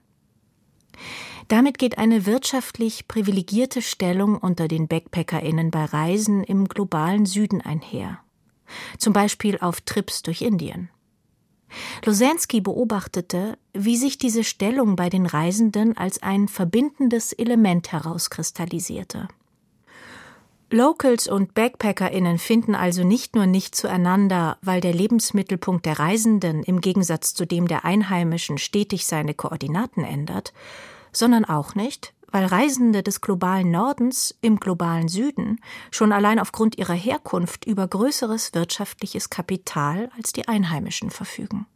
Damit 1.49 1.79
geht 1.79 1.99
eine 1.99 2.27
wirtschaftlich 2.27 3.09
privilegierte 3.09 3.83
Stellung 3.83 4.37
unter 4.37 4.69
den 4.69 4.87
Backpackerinnen 4.87 5.71
bei 5.71 5.85
Reisen 5.85 6.45
im 6.45 6.69
globalen 6.69 7.27
Süden 7.27 7.61
einher. 7.61 8.21
Zum 8.99 9.13
Beispiel 9.13 9.59
auf 9.59 9.81
Trips 9.81 10.23
durch 10.23 10.43
Indien. 10.43 10.91
Losansky 12.05 12.61
beobachtete, 12.61 13.59
wie 13.73 13.97
sich 13.97 14.19
diese 14.19 14.45
Stellung 14.45 14.97
bei 14.97 15.09
den 15.09 15.27
Reisenden 15.27 15.97
als 15.97 16.23
ein 16.23 16.49
verbindendes 16.49 17.33
Element 17.33 17.93
herauskristallisierte. 17.93 19.29
Locals 20.73 21.27
und 21.27 21.55
BackpackerInnen 21.55 22.39
finden 22.39 22.77
also 22.77 23.03
nicht 23.03 23.35
nur 23.35 23.47
nicht 23.47 23.75
zueinander, 23.75 24.57
weil 24.63 24.81
der 24.81 24.95
Lebensmittelpunkt 24.95 25.85
der 25.85 25.99
Reisenden 25.99 26.63
im 26.63 26.81
Gegensatz 26.81 27.35
zu 27.35 27.45
dem 27.45 27.67
der 27.67 27.85
Einheimischen 27.85 28.57
stetig 28.57 29.05
seine 29.05 29.35
Koordinaten 29.35 30.05
ändert, 30.05 30.53
sondern 31.13 31.45
auch 31.45 31.75
nicht, 31.75 32.15
weil 32.31 32.45
Reisende 32.45 33.03
des 33.03 33.21
globalen 33.21 33.73
Nordens 33.73 34.39
im 34.43 34.61
globalen 34.61 35.09
Süden 35.09 35.61
schon 35.91 36.13
allein 36.13 36.39
aufgrund 36.39 36.79
ihrer 36.79 36.95
Herkunft 36.95 37.65
über 37.65 37.89
größeres 37.89 38.55
wirtschaftliches 38.55 39.29
Kapital 39.29 40.09
als 40.17 40.33
die 40.33 40.47
Einheimischen 40.47 41.11
verfügen. 41.11 41.67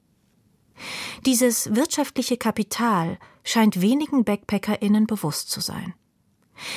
Dieses 1.26 1.74
wirtschaftliche 1.74 2.36
Kapital 2.36 3.18
scheint 3.42 3.80
wenigen 3.80 4.24
BackpackerInnen 4.24 5.08
bewusst 5.08 5.50
zu 5.50 5.60
sein. 5.60 5.94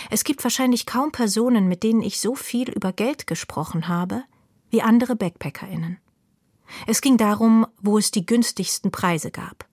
Es 0.09 0.23
gibt 0.23 0.43
wahrscheinlich 0.43 0.85
kaum 0.85 1.11
Personen, 1.11 1.67
mit 1.67 1.83
denen 1.83 2.01
ich 2.01 2.19
so 2.19 2.35
viel 2.35 2.69
über 2.69 2.93
Geld 2.93 3.27
gesprochen 3.27 3.87
habe, 3.87 4.23
wie 4.69 4.81
andere 4.81 5.15
Backpackerinnen. 5.15 5.99
Es 6.85 7.01
ging 7.01 7.17
darum, 7.17 7.65
wo 7.81 7.97
es 7.97 8.11
die 8.11 8.25
günstigsten 8.25 8.91
Preise 8.91 9.31
gab, 9.31 9.65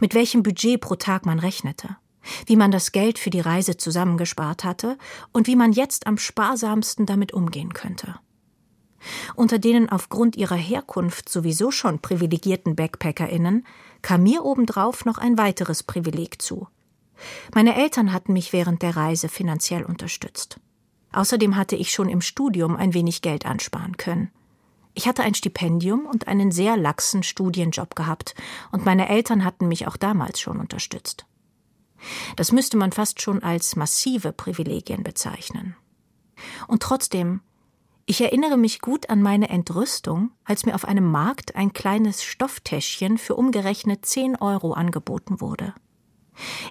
mit 0.00 0.14
welchem 0.14 0.42
Budget 0.42 0.80
pro 0.80 0.94
Tag 0.94 1.26
man 1.26 1.38
rechnete, 1.38 1.96
wie 2.46 2.56
man 2.56 2.70
das 2.70 2.92
Geld 2.92 3.18
für 3.18 3.30
die 3.30 3.40
Reise 3.40 3.76
zusammengespart 3.76 4.64
hatte 4.64 4.96
und 5.32 5.46
wie 5.46 5.56
man 5.56 5.72
jetzt 5.72 6.06
am 6.06 6.18
sparsamsten 6.18 7.06
damit 7.06 7.32
umgehen 7.32 7.72
könnte. 7.72 8.16
Unter 9.34 9.58
denen 9.58 9.88
aufgrund 9.88 10.36
ihrer 10.36 10.56
Herkunft 10.56 11.28
sowieso 11.28 11.70
schon 11.70 12.00
privilegierten 12.00 12.76
Backpackerinnen 12.76 13.66
kam 14.02 14.22
mir 14.22 14.44
obendrauf 14.44 15.04
noch 15.04 15.18
ein 15.18 15.38
weiteres 15.38 15.82
Privileg 15.82 16.40
zu, 16.42 16.68
meine 17.54 17.76
Eltern 17.76 18.12
hatten 18.12 18.32
mich 18.32 18.52
während 18.52 18.82
der 18.82 18.96
Reise 18.96 19.28
finanziell 19.28 19.84
unterstützt. 19.84 20.60
Außerdem 21.12 21.56
hatte 21.56 21.76
ich 21.76 21.92
schon 21.92 22.08
im 22.08 22.20
Studium 22.20 22.76
ein 22.76 22.94
wenig 22.94 23.22
Geld 23.22 23.46
ansparen 23.46 23.96
können. 23.96 24.30
Ich 24.94 25.06
hatte 25.06 25.22
ein 25.22 25.34
Stipendium 25.34 26.06
und 26.06 26.26
einen 26.26 26.50
sehr 26.50 26.76
laxen 26.76 27.22
Studienjob 27.22 27.94
gehabt, 27.94 28.34
und 28.72 28.84
meine 28.84 29.08
Eltern 29.08 29.44
hatten 29.44 29.68
mich 29.68 29.86
auch 29.86 29.96
damals 29.96 30.40
schon 30.40 30.58
unterstützt. 30.58 31.26
Das 32.36 32.52
müsste 32.52 32.76
man 32.76 32.92
fast 32.92 33.20
schon 33.20 33.42
als 33.42 33.76
massive 33.76 34.32
Privilegien 34.32 35.02
bezeichnen. 35.02 35.76
Und 36.66 36.82
trotzdem, 36.82 37.40
ich 38.06 38.20
erinnere 38.20 38.56
mich 38.56 38.80
gut 38.80 39.10
an 39.10 39.20
meine 39.20 39.48
Entrüstung, 39.48 40.30
als 40.44 40.64
mir 40.64 40.74
auf 40.74 40.86
einem 40.86 41.10
Markt 41.10 41.56
ein 41.56 41.72
kleines 41.72 42.22
Stofftäschchen 42.22 43.18
für 43.18 43.34
umgerechnet 43.34 44.06
zehn 44.06 44.36
Euro 44.36 44.72
angeboten 44.72 45.40
wurde. 45.40 45.74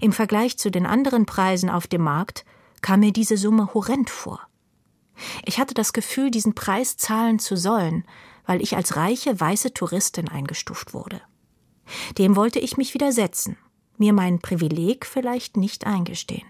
Im 0.01 0.11
Vergleich 0.11 0.57
zu 0.57 0.71
den 0.71 0.85
anderen 0.85 1.25
Preisen 1.25 1.69
auf 1.69 1.87
dem 1.87 2.01
Markt 2.01 2.45
kam 2.81 2.99
mir 2.99 3.11
diese 3.11 3.37
Summe 3.37 3.73
horrend 3.73 4.09
vor. 4.09 4.41
Ich 5.45 5.59
hatte 5.59 5.73
das 5.73 5.93
Gefühl, 5.93 6.29
diesen 6.29 6.55
Preis 6.55 6.97
zahlen 6.97 7.39
zu 7.39 7.55
sollen, 7.55 8.05
weil 8.45 8.61
ich 8.61 8.75
als 8.75 8.95
reiche 8.95 9.39
weiße 9.39 9.73
Touristin 9.73 10.29
eingestuft 10.29 10.93
wurde. 10.93 11.21
Dem 12.17 12.35
wollte 12.35 12.59
ich 12.59 12.77
mich 12.77 12.93
widersetzen, 12.93 13.57
mir 13.97 14.13
mein 14.13 14.39
Privileg 14.39 15.05
vielleicht 15.05 15.57
nicht 15.57 15.87
eingestehen. 15.87 16.47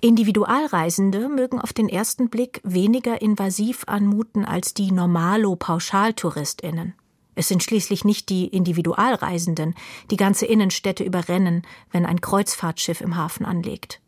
Individualreisende 0.00 1.28
mögen 1.28 1.60
auf 1.60 1.72
den 1.72 1.88
ersten 1.88 2.28
Blick 2.28 2.60
weniger 2.64 3.22
invasiv 3.22 3.84
anmuten 3.86 4.44
als 4.44 4.74
die 4.74 4.90
Normalo-Pauschaltouristinnen. 4.90 6.94
Es 7.34 7.48
sind 7.48 7.62
schließlich 7.62 8.04
nicht 8.04 8.28
die 8.28 8.46
Individualreisenden, 8.46 9.74
die 10.10 10.16
ganze 10.16 10.46
Innenstädte 10.46 11.04
überrennen, 11.04 11.62
wenn 11.90 12.04
ein 12.04 12.20
Kreuzfahrtschiff 12.20 13.00
im 13.00 13.16
Hafen 13.16 13.46
anlegt. 13.46 14.00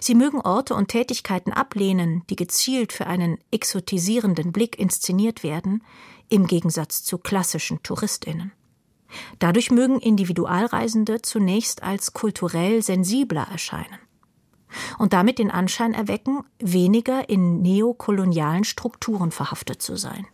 Sie 0.00 0.14
mögen 0.14 0.40
Orte 0.40 0.74
und 0.74 0.88
Tätigkeiten 0.88 1.52
ablehnen, 1.52 2.22
die 2.28 2.36
gezielt 2.36 2.92
für 2.92 3.06
einen 3.06 3.38
exotisierenden 3.50 4.52
Blick 4.52 4.78
inszeniert 4.78 5.42
werden, 5.42 5.82
im 6.28 6.46
Gegensatz 6.46 7.02
zu 7.02 7.18
klassischen 7.18 7.82
Touristinnen. 7.82 8.52
Dadurch 9.38 9.70
mögen 9.70 9.98
Individualreisende 9.98 11.22
zunächst 11.22 11.82
als 11.82 12.12
kulturell 12.12 12.82
sensibler 12.82 13.46
erscheinen 13.50 13.98
und 14.98 15.12
damit 15.12 15.38
den 15.38 15.50
Anschein 15.50 15.92
erwecken, 15.92 16.44
weniger 16.58 17.28
in 17.28 17.60
neokolonialen 17.60 18.64
Strukturen 18.64 19.30
verhaftet 19.30 19.82
zu 19.82 19.96
sein. 19.96 20.26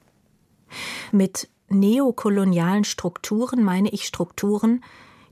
Mit 1.10 1.48
neokolonialen 1.68 2.84
Strukturen 2.84 3.62
meine 3.62 3.90
ich 3.90 4.06
Strukturen, 4.06 4.82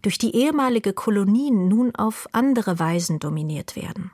durch 0.02 0.18
die 0.18 0.34
ehemalige 0.34 0.92
Kolonien 0.92 1.68
nun 1.68 1.94
auf 1.94 2.28
andere 2.32 2.78
Weisen 2.78 3.18
dominiert 3.18 3.76
werden. 3.76 4.12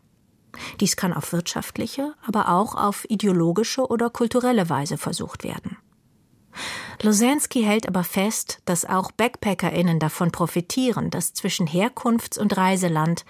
Dies 0.80 0.96
kann 0.96 1.12
auf 1.12 1.32
wirtschaftliche, 1.32 2.14
aber 2.26 2.48
auch 2.48 2.74
auf 2.74 3.04
ideologische 3.08 3.86
oder 3.86 4.10
kulturelle 4.10 4.68
Weise 4.68 4.98
versucht 4.98 5.44
werden. 5.44 5.76
Losansky 7.02 7.62
hält 7.62 7.88
aber 7.88 8.04
fest, 8.04 8.60
dass 8.64 8.84
auch 8.84 9.10
BackpackerInnen 9.12 9.98
davon 9.98 10.30
profitieren, 10.30 11.10
dass 11.10 11.32
zwischen 11.32 11.66
Herkunfts- 11.66 12.38
und 12.38 12.56
Reiseland 12.56 13.24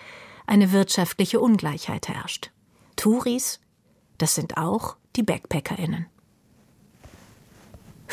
eine 0.47 0.73
wirtschaftliche 0.73 1.41
Ungleichheit 1.41 2.09
herrscht. 2.09 2.51
Touris, 2.97 3.61
das 4.19 4.35
sind 4.35 4.57
auch 4.57 4.97
die 5.17 5.23
BackpackerInnen. 5.23 6.07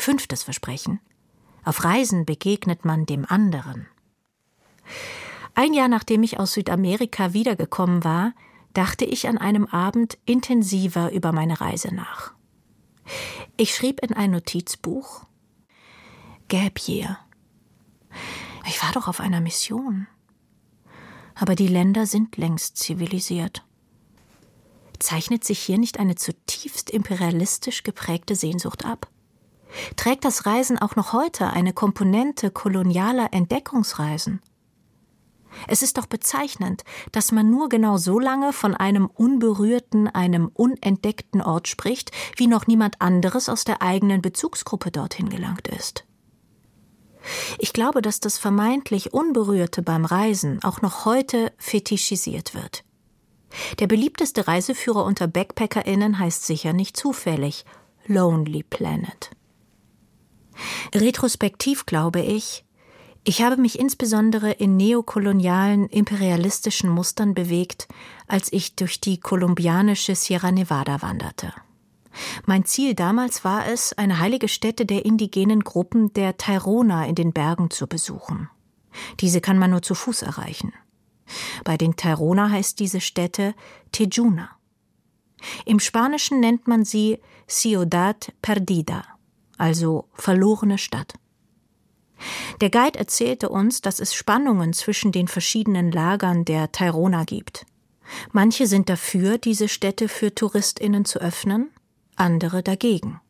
Fünftes 0.00 0.44
Versprechen. 0.44 0.98
Auf 1.62 1.84
Reisen 1.84 2.24
begegnet 2.24 2.86
man 2.86 3.04
dem 3.04 3.26
anderen. 3.26 3.86
Ein 5.54 5.74
Jahr 5.74 5.88
nachdem 5.88 6.22
ich 6.22 6.38
aus 6.40 6.54
Südamerika 6.54 7.34
wiedergekommen 7.34 8.02
war, 8.02 8.32
dachte 8.72 9.04
ich 9.04 9.28
an 9.28 9.36
einem 9.36 9.66
Abend 9.66 10.16
intensiver 10.24 11.12
über 11.12 11.32
meine 11.32 11.60
Reise 11.60 11.94
nach. 11.94 12.32
Ich 13.58 13.74
schrieb 13.74 14.00
in 14.00 14.14
ein 14.14 14.30
Notizbuch 14.30 15.26
Gap 16.48 16.88
Year. 16.88 17.18
Ich 18.66 18.82
war 18.82 18.92
doch 18.92 19.06
auf 19.06 19.20
einer 19.20 19.42
Mission. 19.42 20.06
Aber 21.34 21.54
die 21.54 21.68
Länder 21.68 22.06
sind 22.06 22.38
längst 22.38 22.78
zivilisiert. 22.78 23.66
Zeichnet 24.98 25.44
sich 25.44 25.58
hier 25.58 25.76
nicht 25.76 26.00
eine 26.00 26.14
zutiefst 26.14 26.88
imperialistisch 26.88 27.82
geprägte 27.82 28.34
Sehnsucht 28.34 28.86
ab? 28.86 29.10
Trägt 29.96 30.24
das 30.24 30.46
Reisen 30.46 30.78
auch 30.78 30.96
noch 30.96 31.12
heute 31.12 31.48
eine 31.48 31.72
Komponente 31.72 32.50
kolonialer 32.50 33.28
Entdeckungsreisen? 33.32 34.40
Es 35.66 35.82
ist 35.82 35.98
doch 35.98 36.06
bezeichnend, 36.06 36.84
dass 37.12 37.32
man 37.32 37.50
nur 37.50 37.68
genau 37.68 37.96
so 37.96 38.18
lange 38.18 38.52
von 38.52 38.74
einem 38.74 39.06
unberührten, 39.06 40.08
einem 40.08 40.48
unentdeckten 40.54 41.42
Ort 41.42 41.68
spricht, 41.68 42.12
wie 42.36 42.46
noch 42.46 42.66
niemand 42.66 43.00
anderes 43.00 43.48
aus 43.48 43.64
der 43.64 43.82
eigenen 43.82 44.22
Bezugsgruppe 44.22 44.90
dorthin 44.90 45.28
gelangt 45.28 45.68
ist. 45.68 46.04
Ich 47.58 47.72
glaube, 47.72 48.00
dass 48.00 48.20
das 48.20 48.38
vermeintlich 48.38 49.12
Unberührte 49.12 49.82
beim 49.82 50.04
Reisen 50.04 50.62
auch 50.62 50.80
noch 50.80 51.04
heute 51.04 51.52
fetischisiert 51.58 52.54
wird. 52.54 52.84
Der 53.78 53.88
beliebteste 53.88 54.46
Reiseführer 54.46 55.04
unter 55.04 55.26
BackpackerInnen 55.26 56.18
heißt 56.18 56.46
sicher 56.46 56.72
nicht 56.72 56.96
zufällig 56.96 57.64
Lonely 58.06 58.62
Planet. 58.62 59.30
Retrospektiv 60.94 61.86
glaube 61.86 62.20
ich, 62.20 62.64
ich 63.22 63.42
habe 63.42 63.58
mich 63.58 63.78
insbesondere 63.78 64.50
in 64.52 64.76
neokolonialen, 64.76 65.88
imperialistischen 65.88 66.88
Mustern 66.88 67.34
bewegt, 67.34 67.86
als 68.26 68.50
ich 68.52 68.76
durch 68.76 69.00
die 69.00 69.20
kolumbianische 69.20 70.14
Sierra 70.14 70.50
Nevada 70.52 71.02
wanderte. 71.02 71.52
Mein 72.46 72.64
Ziel 72.64 72.94
damals 72.94 73.44
war 73.44 73.66
es, 73.66 73.92
eine 73.92 74.18
heilige 74.18 74.48
Stätte 74.48 74.86
der 74.86 75.04
indigenen 75.04 75.60
Gruppen 75.60 76.12
der 76.14 76.38
Tairona 76.38 77.06
in 77.06 77.14
den 77.14 77.32
Bergen 77.32 77.70
zu 77.70 77.86
besuchen. 77.86 78.48
Diese 79.20 79.40
kann 79.40 79.58
man 79.58 79.70
nur 79.70 79.82
zu 79.82 79.94
Fuß 79.94 80.22
erreichen. 80.22 80.72
Bei 81.62 81.76
den 81.76 81.96
Tairona 81.96 82.50
heißt 82.50 82.80
diese 82.80 83.00
Stätte 83.00 83.54
Tejuna. 83.92 84.50
Im 85.64 85.78
Spanischen 85.78 86.40
nennt 86.40 86.66
man 86.66 86.84
sie 86.84 87.18
Ciudad 87.46 88.32
Perdida, 88.42 89.04
also 89.60 90.08
verlorene 90.14 90.78
Stadt. 90.78 91.14
Der 92.60 92.70
Guide 92.70 92.98
erzählte 92.98 93.48
uns, 93.48 93.80
dass 93.80 94.00
es 94.00 94.14
Spannungen 94.14 94.72
zwischen 94.72 95.12
den 95.12 95.28
verschiedenen 95.28 95.90
Lagern 95.90 96.44
der 96.44 96.72
Tairona 96.72 97.24
gibt. 97.24 97.66
Manche 98.32 98.66
sind 98.66 98.88
dafür, 98.88 99.38
diese 99.38 99.68
Städte 99.68 100.08
für 100.08 100.34
Touristinnen 100.34 101.04
zu 101.04 101.20
öffnen, 101.20 101.70
andere 102.16 102.62
dagegen. 102.62 103.20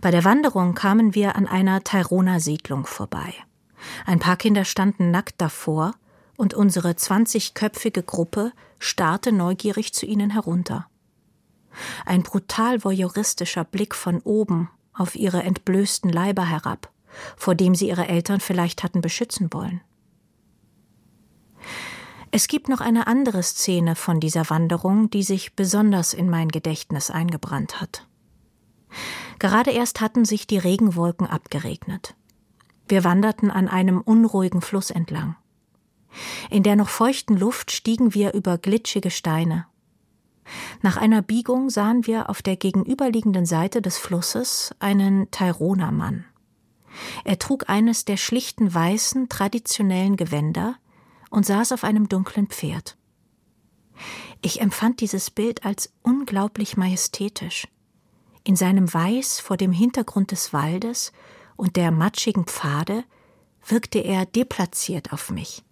Bei 0.00 0.10
der 0.10 0.24
Wanderung 0.24 0.74
kamen 0.74 1.14
wir 1.14 1.36
an 1.36 1.46
einer 1.46 1.82
Tairona-Siedlung 1.84 2.86
vorbei. 2.86 3.34
Ein 4.06 4.18
paar 4.18 4.36
Kinder 4.36 4.64
standen 4.64 5.10
nackt 5.10 5.40
davor 5.40 5.92
und 6.36 6.54
unsere 6.54 6.96
zwanzigköpfige 6.96 8.02
Gruppe 8.02 8.52
starrte 8.78 9.32
neugierig 9.32 9.92
zu 9.92 10.06
ihnen 10.06 10.30
herunter. 10.30 10.88
Ein 12.04 12.22
brutal 12.22 12.84
voyeuristischer 12.84 13.64
Blick 13.64 13.94
von 13.94 14.20
oben 14.20 14.68
auf 14.92 15.14
ihre 15.14 15.42
entblößten 15.42 16.10
Leiber 16.10 16.48
herab 16.48 16.92
vor 17.36 17.54
dem 17.54 17.74
sie 17.74 17.88
ihre 17.88 18.08
Eltern 18.08 18.40
vielleicht 18.40 18.82
hatten 18.82 19.00
beschützen 19.00 19.52
wollen. 19.52 19.80
Es 22.30 22.48
gibt 22.48 22.68
noch 22.68 22.80
eine 22.80 23.06
andere 23.06 23.42
Szene 23.42 23.94
von 23.94 24.18
dieser 24.18 24.48
Wanderung, 24.48 25.10
die 25.10 25.22
sich 25.22 25.54
besonders 25.54 26.14
in 26.14 26.30
mein 26.30 26.48
Gedächtnis 26.48 27.10
eingebrannt 27.10 27.80
hat. 27.80 28.06
Gerade 29.38 29.70
erst 29.70 30.00
hatten 30.00 30.24
sich 30.24 30.46
die 30.46 30.58
Regenwolken 30.58 31.26
abgeregnet. 31.26 32.14
Wir 32.88 33.04
wanderten 33.04 33.50
an 33.50 33.68
einem 33.68 34.00
unruhigen 34.00 34.62
Fluss 34.62 34.90
entlang. 34.90 35.36
In 36.50 36.62
der 36.62 36.76
noch 36.76 36.88
feuchten 36.88 37.36
Luft 37.36 37.70
stiegen 37.70 38.14
wir 38.14 38.34
über 38.34 38.58
glitschige 38.58 39.10
Steine. 39.10 39.66
Nach 40.82 40.96
einer 40.96 41.22
Biegung 41.22 41.70
sahen 41.70 42.06
wir 42.06 42.28
auf 42.28 42.42
der 42.42 42.56
gegenüberliegenden 42.56 43.46
Seite 43.46 43.80
des 43.80 43.98
Flusses 43.98 44.74
einen 44.78 45.30
Taironer 45.30 45.92
Mann. 45.92 46.24
Er 47.24 47.38
trug 47.38 47.68
eines 47.68 48.04
der 48.04 48.16
schlichten 48.16 48.72
weißen, 48.72 49.28
traditionellen 49.28 50.16
Gewänder 50.16 50.76
und 51.30 51.46
saß 51.46 51.72
auf 51.72 51.84
einem 51.84 52.08
dunklen 52.08 52.48
Pferd. 52.48 52.96
Ich 54.42 54.60
empfand 54.60 55.00
dieses 55.00 55.30
Bild 55.30 55.64
als 55.64 55.92
unglaublich 56.02 56.76
majestätisch. 56.76 57.68
In 58.44 58.56
seinem 58.56 58.92
Weiß 58.92 59.38
vor 59.38 59.56
dem 59.56 59.72
Hintergrund 59.72 60.32
des 60.32 60.52
Waldes 60.52 61.12
und 61.56 61.76
der 61.76 61.92
matschigen 61.92 62.44
Pfade 62.44 63.04
wirkte 63.64 64.00
er 64.00 64.26
deplatziert 64.26 65.12
auf 65.12 65.30
mich, 65.30 65.62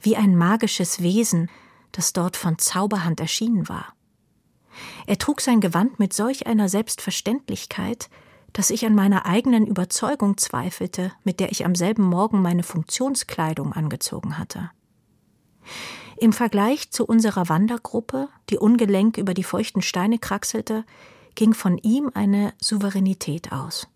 wie 0.00 0.16
ein 0.16 0.36
magisches 0.36 1.00
Wesen, 1.00 1.48
das 1.92 2.12
dort 2.12 2.36
von 2.36 2.58
Zauberhand 2.58 3.20
erschienen 3.20 3.68
war. 3.68 3.95
Er 5.06 5.18
trug 5.18 5.40
sein 5.40 5.60
Gewand 5.60 5.98
mit 5.98 6.12
solch 6.12 6.46
einer 6.46 6.68
Selbstverständlichkeit, 6.68 8.08
dass 8.52 8.70
ich 8.70 8.86
an 8.86 8.94
meiner 8.94 9.26
eigenen 9.26 9.66
Überzeugung 9.66 10.38
zweifelte, 10.38 11.12
mit 11.24 11.40
der 11.40 11.52
ich 11.52 11.64
am 11.64 11.74
selben 11.74 12.04
Morgen 12.04 12.40
meine 12.40 12.62
Funktionskleidung 12.62 13.72
angezogen 13.72 14.38
hatte. 14.38 14.70
Im 16.18 16.32
Vergleich 16.32 16.90
zu 16.90 17.04
unserer 17.04 17.50
Wandergruppe, 17.50 18.28
die 18.48 18.56
ungelenk 18.56 19.18
über 19.18 19.34
die 19.34 19.44
feuchten 19.44 19.82
Steine 19.82 20.18
kraxelte, 20.18 20.84
ging 21.34 21.52
von 21.52 21.76
ihm 21.76 22.10
eine 22.14 22.54
Souveränität 22.58 23.52
aus. 23.52 23.88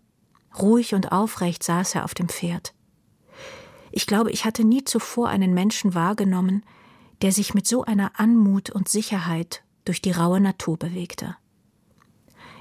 Ruhig 0.59 0.93
und 0.93 1.11
aufrecht 1.11 1.63
saß 1.63 1.95
er 1.95 2.05
auf 2.05 2.13
dem 2.13 2.29
Pferd. 2.29 2.73
Ich 3.91 4.05
glaube, 4.05 4.31
ich 4.31 4.45
hatte 4.45 4.63
nie 4.63 4.83
zuvor 4.83 5.29
einen 5.29 5.53
Menschen 5.53 5.95
wahrgenommen, 5.95 6.63
der 7.21 7.31
sich 7.31 7.53
mit 7.53 7.65
so 7.67 7.83
einer 7.83 8.19
Anmut 8.19 8.69
und 8.69 8.89
Sicherheit 8.89 9.63
durch 9.85 10.01
die 10.01 10.11
raue 10.11 10.39
Natur 10.39 10.77
bewegte. 10.77 11.35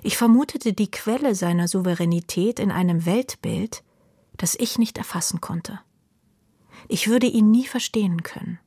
Ich 0.03 0.17
vermutete 0.17 0.73
die 0.73 0.91
Quelle 0.91 1.35
seiner 1.35 1.69
Souveränität 1.69 2.59
in 2.59 2.71
einem 2.71 3.05
Weltbild, 3.05 3.83
das 4.37 4.55
ich 4.55 4.79
nicht 4.79 4.97
erfassen 4.97 5.41
konnte. 5.41 5.81
Ich 6.89 7.09
würde 7.09 7.27
ihn 7.27 7.51
nie 7.51 7.67
verstehen 7.67 8.23
können. 8.23 8.59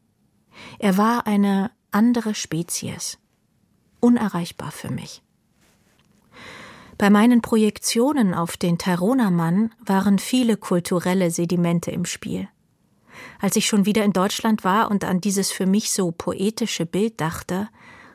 Er 0.78 0.98
war 0.98 1.26
eine 1.26 1.72
andere 1.92 2.36
Spezies, 2.36 3.18
unerreichbar 4.00 4.72
für 4.72 4.92
mich. 4.92 5.24
Bei 6.98 7.10
meinen 7.10 7.42
Projektionen 7.42 8.34
auf 8.34 8.56
den 8.56 8.78
Taronermann 8.78 9.74
waren 9.84 10.20
viele 10.20 10.58
kulturelle 10.58 11.32
Sedimente 11.32 11.92
im 11.92 12.06
Spiel. 12.06 12.48
Als 13.40 13.56
ich 13.56 13.68
schon 13.68 13.86
wieder 13.86 14.04
in 14.04 14.14
Deutschland 14.14 14.64
war 14.64 14.92
und 14.92 15.04
an 15.04 15.22
dieses 15.22 15.52
für 15.52 15.66
mich 15.66 15.92
so 15.92 16.12
poetische 16.12 16.86
Bild 16.86 17.20
dachte, 17.20 17.70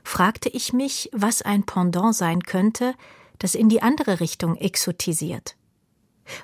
fragte 0.08 0.48
ich 0.48 0.72
mich, 0.72 1.10
was 1.12 1.42
ein 1.42 1.64
Pendant 1.64 2.14
sein 2.14 2.42
könnte, 2.42 2.94
das 3.38 3.54
in 3.54 3.68
die 3.68 3.82
andere 3.82 4.20
Richtung 4.20 4.56
exotisiert. 4.56 5.54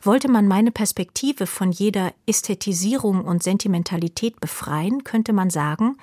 Wollte 0.03 0.29
man 0.29 0.47
meine 0.47 0.71
Perspektive 0.71 1.47
von 1.47 1.73
jeder 1.73 2.13
Ästhetisierung 2.27 3.25
und 3.25 3.43
Sentimentalität 3.43 4.39
befreien, 4.39 5.03
könnte 5.03 5.33
man 5.33 5.49
sagen, 5.49 5.97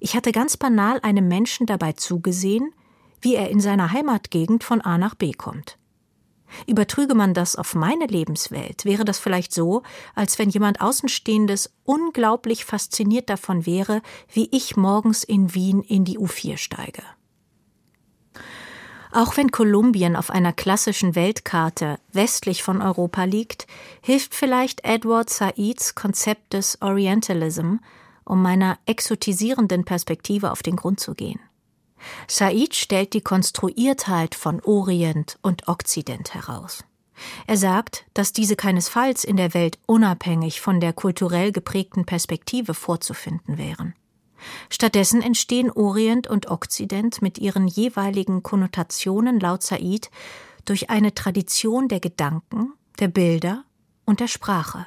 ich 0.00 0.16
hatte 0.16 0.32
ganz 0.32 0.56
banal 0.56 0.98
einem 1.02 1.28
Menschen 1.28 1.66
dabei 1.66 1.92
zugesehen, 1.92 2.74
wie 3.20 3.36
er 3.36 3.48
in 3.48 3.60
seiner 3.60 3.92
Heimatgegend 3.92 4.64
von 4.64 4.80
A 4.80 4.98
nach 4.98 5.14
B 5.14 5.32
kommt. 5.32 5.78
Übertrüge 6.66 7.14
man 7.14 7.34
das 7.34 7.56
auf 7.56 7.74
meine 7.74 8.06
Lebenswelt, 8.06 8.84
wäre 8.84 9.04
das 9.04 9.18
vielleicht 9.18 9.52
so, 9.52 9.82
als 10.14 10.38
wenn 10.38 10.50
jemand 10.50 10.80
Außenstehendes 10.80 11.72
unglaublich 11.84 12.64
fasziniert 12.64 13.30
davon 13.30 13.66
wäre, 13.66 14.02
wie 14.32 14.48
ich 14.52 14.76
morgens 14.76 15.24
in 15.24 15.54
Wien 15.54 15.82
in 15.82 16.04
die 16.04 16.18
U4 16.18 16.56
steige. 16.56 17.02
Auch 19.12 19.36
wenn 19.36 19.52
Kolumbien 19.52 20.16
auf 20.16 20.30
einer 20.30 20.52
klassischen 20.52 21.14
Weltkarte 21.14 22.00
westlich 22.12 22.64
von 22.64 22.82
Europa 22.82 23.22
liegt, 23.22 23.68
hilft 24.00 24.34
vielleicht 24.34 24.84
Edward 24.84 25.30
Saids 25.30 25.94
Konzept 25.94 26.52
des 26.52 26.82
Orientalism, 26.82 27.76
um 28.24 28.42
meiner 28.42 28.76
exotisierenden 28.86 29.84
Perspektive 29.84 30.50
auf 30.50 30.64
den 30.64 30.74
Grund 30.74 30.98
zu 30.98 31.14
gehen. 31.14 31.38
Said 32.28 32.74
stellt 32.74 33.12
die 33.12 33.20
Konstruiertheit 33.20 34.34
von 34.34 34.60
Orient 34.62 35.38
und 35.42 35.68
Okzident 35.68 36.34
heraus. 36.34 36.84
Er 37.46 37.56
sagt, 37.56 38.06
dass 38.14 38.32
diese 38.32 38.56
keinesfalls 38.56 39.24
in 39.24 39.36
der 39.36 39.54
Welt 39.54 39.78
unabhängig 39.86 40.60
von 40.60 40.80
der 40.80 40.92
kulturell 40.92 41.52
geprägten 41.52 42.04
Perspektive 42.04 42.74
vorzufinden 42.74 43.58
wären. 43.58 43.94
Stattdessen 44.68 45.22
entstehen 45.22 45.70
Orient 45.70 46.26
und 46.26 46.50
Okzident 46.50 47.22
mit 47.22 47.38
ihren 47.38 47.66
jeweiligen 47.66 48.42
Konnotationen 48.42 49.40
laut 49.40 49.62
Said 49.62 50.10
durch 50.64 50.90
eine 50.90 51.14
Tradition 51.14 51.88
der 51.88 52.00
Gedanken, 52.00 52.72
der 52.98 53.08
Bilder 53.08 53.64
und 54.04 54.20
der 54.20 54.28
Sprache. 54.28 54.86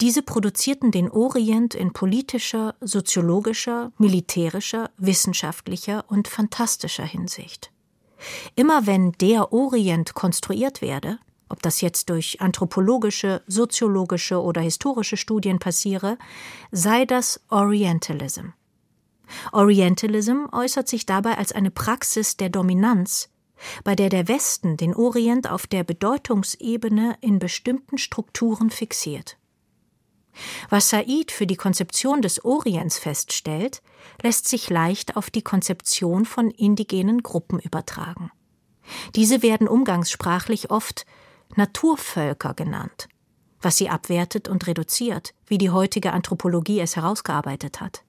Diese 0.00 0.22
produzierten 0.22 0.90
den 0.90 1.10
Orient 1.10 1.74
in 1.74 1.92
politischer, 1.92 2.74
soziologischer, 2.80 3.92
militärischer, 3.98 4.90
wissenschaftlicher 4.96 6.04
und 6.08 6.28
fantastischer 6.28 7.04
Hinsicht. 7.04 7.70
Immer 8.56 8.86
wenn 8.86 9.12
der 9.12 9.52
Orient 9.52 10.14
konstruiert 10.14 10.82
werde, 10.82 11.18
ob 11.48 11.62
das 11.62 11.80
jetzt 11.80 12.10
durch 12.10 12.40
anthropologische, 12.40 13.42
soziologische 13.46 14.42
oder 14.42 14.60
historische 14.60 15.16
Studien 15.16 15.58
passiere, 15.58 16.18
sei 16.70 17.04
das 17.04 17.40
Orientalism. 17.48 18.48
Orientalism 19.52 20.46
äußert 20.52 20.88
sich 20.88 21.06
dabei 21.06 21.38
als 21.38 21.52
eine 21.52 21.70
Praxis 21.70 22.36
der 22.36 22.48
Dominanz, 22.48 23.30
bei 23.84 23.94
der 23.94 24.08
der 24.08 24.28
Westen 24.28 24.76
den 24.76 24.94
Orient 24.94 25.50
auf 25.50 25.66
der 25.66 25.84
Bedeutungsebene 25.84 27.16
in 27.20 27.38
bestimmten 27.38 27.98
Strukturen 27.98 28.70
fixiert. 28.70 29.36
Was 30.70 30.90
Said 30.90 31.30
für 31.30 31.46
die 31.46 31.56
Konzeption 31.56 32.22
des 32.22 32.44
Orients 32.44 32.98
feststellt, 32.98 33.82
lässt 34.22 34.48
sich 34.48 34.70
leicht 34.70 35.16
auf 35.16 35.30
die 35.30 35.42
Konzeption 35.42 36.24
von 36.24 36.50
indigenen 36.50 37.22
Gruppen 37.22 37.58
übertragen. 37.58 38.30
Diese 39.14 39.42
werden 39.42 39.68
umgangssprachlich 39.68 40.70
oft 40.70 41.06
Naturvölker 41.56 42.54
genannt, 42.54 43.08
was 43.60 43.76
sie 43.76 43.88
abwertet 43.88 44.48
und 44.48 44.66
reduziert, 44.66 45.34
wie 45.46 45.58
die 45.58 45.70
heutige 45.70 46.12
Anthropologie 46.12 46.80
es 46.80 46.96
herausgearbeitet 46.96 47.80
hat. 47.80 48.04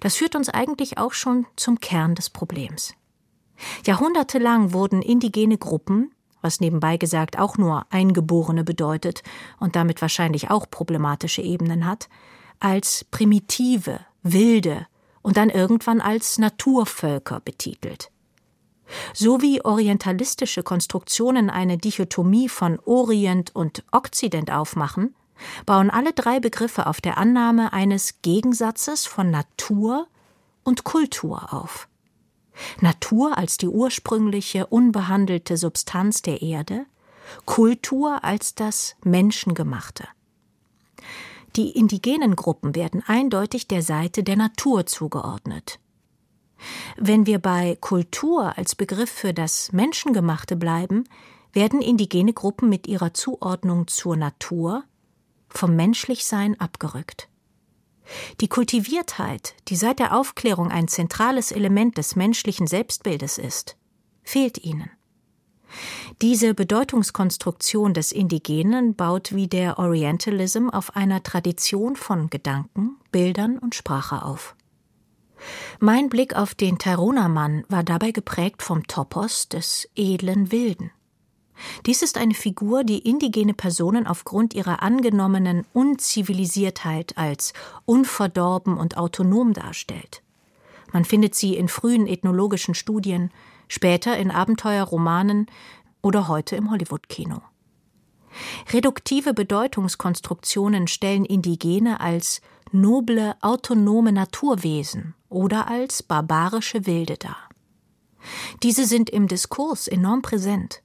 Das 0.00 0.16
führt 0.16 0.34
uns 0.36 0.48
eigentlich 0.48 0.98
auch 0.98 1.12
schon 1.12 1.46
zum 1.56 1.80
Kern 1.80 2.14
des 2.14 2.30
Problems. 2.30 2.94
Jahrhundertelang 3.86 4.72
wurden 4.72 5.02
indigene 5.02 5.56
Gruppen, 5.56 6.12
was 6.42 6.60
nebenbei 6.60 6.96
gesagt 6.98 7.38
auch 7.38 7.56
nur 7.56 7.86
Eingeborene 7.90 8.64
bedeutet 8.64 9.22
und 9.58 9.76
damit 9.76 10.02
wahrscheinlich 10.02 10.50
auch 10.50 10.68
problematische 10.70 11.42
Ebenen 11.42 11.86
hat, 11.86 12.08
als 12.60 13.04
primitive, 13.10 14.00
wilde 14.22 14.86
und 15.22 15.36
dann 15.36 15.48
irgendwann 15.50 16.00
als 16.00 16.38
Naturvölker 16.38 17.40
betitelt. 17.40 18.10
So 19.14 19.40
wie 19.40 19.64
orientalistische 19.64 20.62
Konstruktionen 20.62 21.48
eine 21.48 21.78
Dichotomie 21.78 22.48
von 22.48 22.78
Orient 22.84 23.54
und 23.54 23.84
Okzident 23.90 24.50
aufmachen, 24.50 25.14
bauen 25.66 25.90
alle 25.90 26.12
drei 26.12 26.40
Begriffe 26.40 26.86
auf 26.86 27.00
der 27.00 27.18
Annahme 27.18 27.72
eines 27.72 28.20
Gegensatzes 28.22 29.06
von 29.06 29.30
Natur 29.30 30.06
und 30.62 30.84
Kultur 30.84 31.52
auf. 31.52 31.88
Natur 32.80 33.38
als 33.38 33.56
die 33.56 33.68
ursprüngliche, 33.68 34.66
unbehandelte 34.66 35.56
Substanz 35.56 36.22
der 36.22 36.42
Erde, 36.42 36.86
Kultur 37.44 38.24
als 38.24 38.54
das 38.54 38.96
Menschengemachte. 39.04 40.06
Die 41.56 41.70
indigenen 41.70 42.34
Gruppen 42.36 42.74
werden 42.74 43.02
eindeutig 43.06 43.68
der 43.68 43.82
Seite 43.82 44.22
der 44.22 44.36
Natur 44.36 44.86
zugeordnet. 44.86 45.78
Wenn 46.96 47.26
wir 47.26 47.38
bei 47.38 47.76
Kultur 47.80 48.56
als 48.56 48.74
Begriff 48.74 49.10
für 49.10 49.34
das 49.34 49.72
Menschengemachte 49.72 50.56
bleiben, 50.56 51.04
werden 51.52 51.82
indigene 51.82 52.32
Gruppen 52.32 52.68
mit 52.68 52.86
ihrer 52.86 53.12
Zuordnung 53.12 53.88
zur 53.88 54.16
Natur 54.16 54.84
vom 55.48 55.76
Menschlichsein 55.76 56.58
abgerückt. 56.58 57.28
Die 58.40 58.48
Kultiviertheit, 58.48 59.54
die 59.68 59.76
seit 59.76 59.98
der 59.98 60.16
Aufklärung 60.16 60.70
ein 60.70 60.88
zentrales 60.88 61.52
Element 61.52 61.98
des 61.98 62.16
menschlichen 62.16 62.66
Selbstbildes 62.66 63.38
ist, 63.38 63.76
fehlt 64.22 64.58
ihnen. 64.58 64.90
Diese 66.20 66.54
Bedeutungskonstruktion 66.54 67.94
des 67.94 68.12
Indigenen 68.12 68.94
baut 68.94 69.34
wie 69.34 69.48
der 69.48 69.78
Orientalism 69.78 70.68
auf 70.68 70.96
einer 70.96 71.22
Tradition 71.22 71.96
von 71.96 72.28
Gedanken, 72.28 72.96
Bildern 73.10 73.58
und 73.58 73.74
Sprache 73.74 74.22
auf. 74.24 74.54
Mein 75.80 76.08
Blick 76.08 76.36
auf 76.36 76.54
den 76.54 76.78
Taronermann 76.78 77.64
war 77.68 77.82
dabei 77.82 78.12
geprägt 78.12 78.62
vom 78.62 78.86
Topos 78.86 79.48
des 79.48 79.88
edlen 79.96 80.52
Wilden. 80.52 80.92
Dies 81.86 82.02
ist 82.02 82.18
eine 82.18 82.34
Figur, 82.34 82.84
die 82.84 82.98
indigene 82.98 83.54
Personen 83.54 84.06
aufgrund 84.06 84.54
ihrer 84.54 84.82
angenommenen 84.82 85.66
Unzivilisiertheit 85.72 87.16
als 87.16 87.52
unverdorben 87.84 88.76
und 88.76 88.96
autonom 88.96 89.52
darstellt. 89.52 90.22
Man 90.92 91.04
findet 91.04 91.34
sie 91.34 91.56
in 91.56 91.68
frühen 91.68 92.06
ethnologischen 92.06 92.74
Studien, 92.74 93.30
später 93.68 94.16
in 94.16 94.30
Abenteuerromanen 94.30 95.46
oder 96.02 96.28
heute 96.28 96.56
im 96.56 96.70
Hollywood-Kino. 96.70 97.40
Reduktive 98.72 99.34
Bedeutungskonstruktionen 99.34 100.88
stellen 100.88 101.24
Indigene 101.24 102.00
als 102.00 102.40
noble, 102.70 103.34
autonome 103.40 104.12
Naturwesen 104.12 105.14
oder 105.28 105.68
als 105.68 106.02
barbarische 106.02 106.86
Wilde 106.86 107.16
dar. 107.18 107.48
Diese 108.62 108.86
sind 108.86 109.10
im 109.10 109.28
Diskurs 109.28 109.88
enorm 109.88 110.22
präsent 110.22 110.82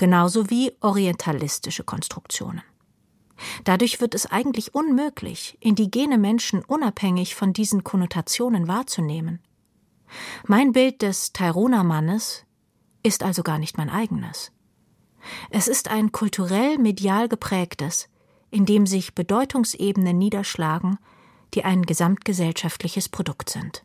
genauso 0.00 0.48
wie 0.48 0.72
orientalistische 0.80 1.84
Konstruktionen. 1.84 2.62
Dadurch 3.64 4.00
wird 4.00 4.14
es 4.14 4.24
eigentlich 4.24 4.74
unmöglich, 4.74 5.58
indigene 5.60 6.16
Menschen 6.16 6.64
unabhängig 6.64 7.34
von 7.34 7.52
diesen 7.52 7.84
Konnotationen 7.84 8.66
wahrzunehmen. 8.66 9.40
Mein 10.46 10.72
Bild 10.72 11.02
des 11.02 11.34
Taironer-Mannes 11.34 12.46
ist 13.02 13.22
also 13.22 13.42
gar 13.42 13.58
nicht 13.58 13.76
mein 13.76 13.90
eigenes. 13.90 14.52
Es 15.50 15.68
ist 15.68 15.88
ein 15.88 16.12
kulturell 16.12 16.78
medial 16.78 17.28
geprägtes, 17.28 18.08
in 18.50 18.64
dem 18.64 18.86
sich 18.86 19.14
Bedeutungsebenen 19.14 20.16
niederschlagen, 20.16 20.98
die 21.52 21.62
ein 21.62 21.82
gesamtgesellschaftliches 21.82 23.10
Produkt 23.10 23.50
sind. 23.50 23.84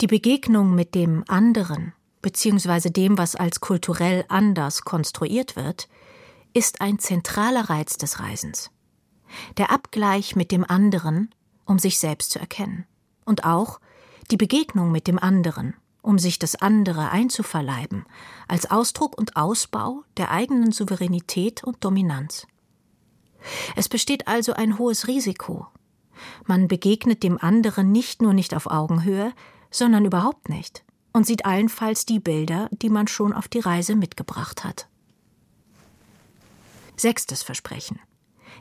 Die 0.00 0.08
Begegnung 0.08 0.74
mit 0.74 0.96
dem 0.96 1.22
anderen, 1.28 1.94
beziehungsweise 2.22 2.90
dem, 2.90 3.18
was 3.18 3.36
als 3.36 3.60
kulturell 3.60 4.24
anders 4.28 4.82
konstruiert 4.82 5.56
wird, 5.56 5.88
ist 6.54 6.80
ein 6.80 6.98
zentraler 6.98 7.68
Reiz 7.68 7.98
des 7.98 8.20
Reisens. 8.20 8.70
Der 9.56 9.70
Abgleich 9.70 10.36
mit 10.36 10.52
dem 10.52 10.64
anderen, 10.64 11.34
um 11.66 11.78
sich 11.78 11.98
selbst 11.98 12.30
zu 12.30 12.38
erkennen. 12.38 12.86
Und 13.24 13.44
auch 13.44 13.80
die 14.30 14.36
Begegnung 14.36 14.92
mit 14.92 15.06
dem 15.06 15.18
anderen, 15.18 15.74
um 16.02 16.18
sich 16.18 16.38
das 16.38 16.56
andere 16.56 17.10
einzuverleiben, 17.10 18.04
als 18.48 18.70
Ausdruck 18.70 19.16
und 19.18 19.36
Ausbau 19.36 20.02
der 20.16 20.30
eigenen 20.30 20.72
Souveränität 20.72 21.64
und 21.64 21.84
Dominanz. 21.84 22.46
Es 23.76 23.88
besteht 23.88 24.28
also 24.28 24.52
ein 24.52 24.78
hohes 24.78 25.08
Risiko. 25.08 25.66
Man 26.44 26.68
begegnet 26.68 27.22
dem 27.22 27.38
anderen 27.38 27.90
nicht 27.90 28.22
nur 28.22 28.34
nicht 28.34 28.54
auf 28.54 28.66
Augenhöhe, 28.66 29.32
sondern 29.70 30.04
überhaupt 30.04 30.48
nicht 30.48 30.84
und 31.12 31.26
sieht 31.26 31.44
allenfalls 31.44 32.06
die 32.06 32.20
Bilder, 32.20 32.68
die 32.72 32.88
man 32.88 33.06
schon 33.06 33.32
auf 33.32 33.48
die 33.48 33.60
Reise 33.60 33.96
mitgebracht 33.96 34.64
hat. 34.64 34.88
Sechstes 36.96 37.42
Versprechen. 37.42 37.98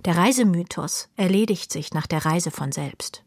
Der 0.06 0.18
Reisemythos 0.18 1.10
erledigt 1.16 1.72
sich 1.72 1.94
nach 1.94 2.08
der 2.08 2.26
Reise 2.26 2.52
von 2.52 2.72
selbst. 2.72 3.24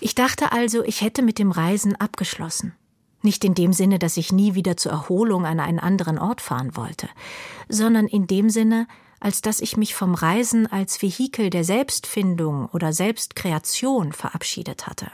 Ich 0.00 0.14
dachte 0.14 0.52
also, 0.52 0.82
ich 0.84 1.00
hätte 1.00 1.22
mit 1.22 1.38
dem 1.38 1.50
Reisen 1.50 1.96
abgeschlossen. 1.96 2.74
Nicht 3.22 3.44
in 3.44 3.54
dem 3.54 3.72
Sinne, 3.72 3.98
dass 3.98 4.18
ich 4.18 4.32
nie 4.32 4.54
wieder 4.54 4.76
zur 4.76 4.92
Erholung 4.92 5.46
an 5.46 5.60
einen 5.60 5.78
anderen 5.78 6.18
Ort 6.18 6.42
fahren 6.42 6.76
wollte, 6.76 7.08
sondern 7.68 8.06
in 8.06 8.26
dem 8.26 8.50
Sinne, 8.50 8.86
als 9.18 9.40
dass 9.40 9.60
ich 9.60 9.78
mich 9.78 9.94
vom 9.94 10.14
Reisen 10.14 10.70
als 10.70 11.00
Vehikel 11.00 11.48
der 11.48 11.64
Selbstfindung 11.64 12.66
oder 12.66 12.92
Selbstkreation 12.92 14.12
verabschiedet 14.12 14.86
hatte. 14.86 15.10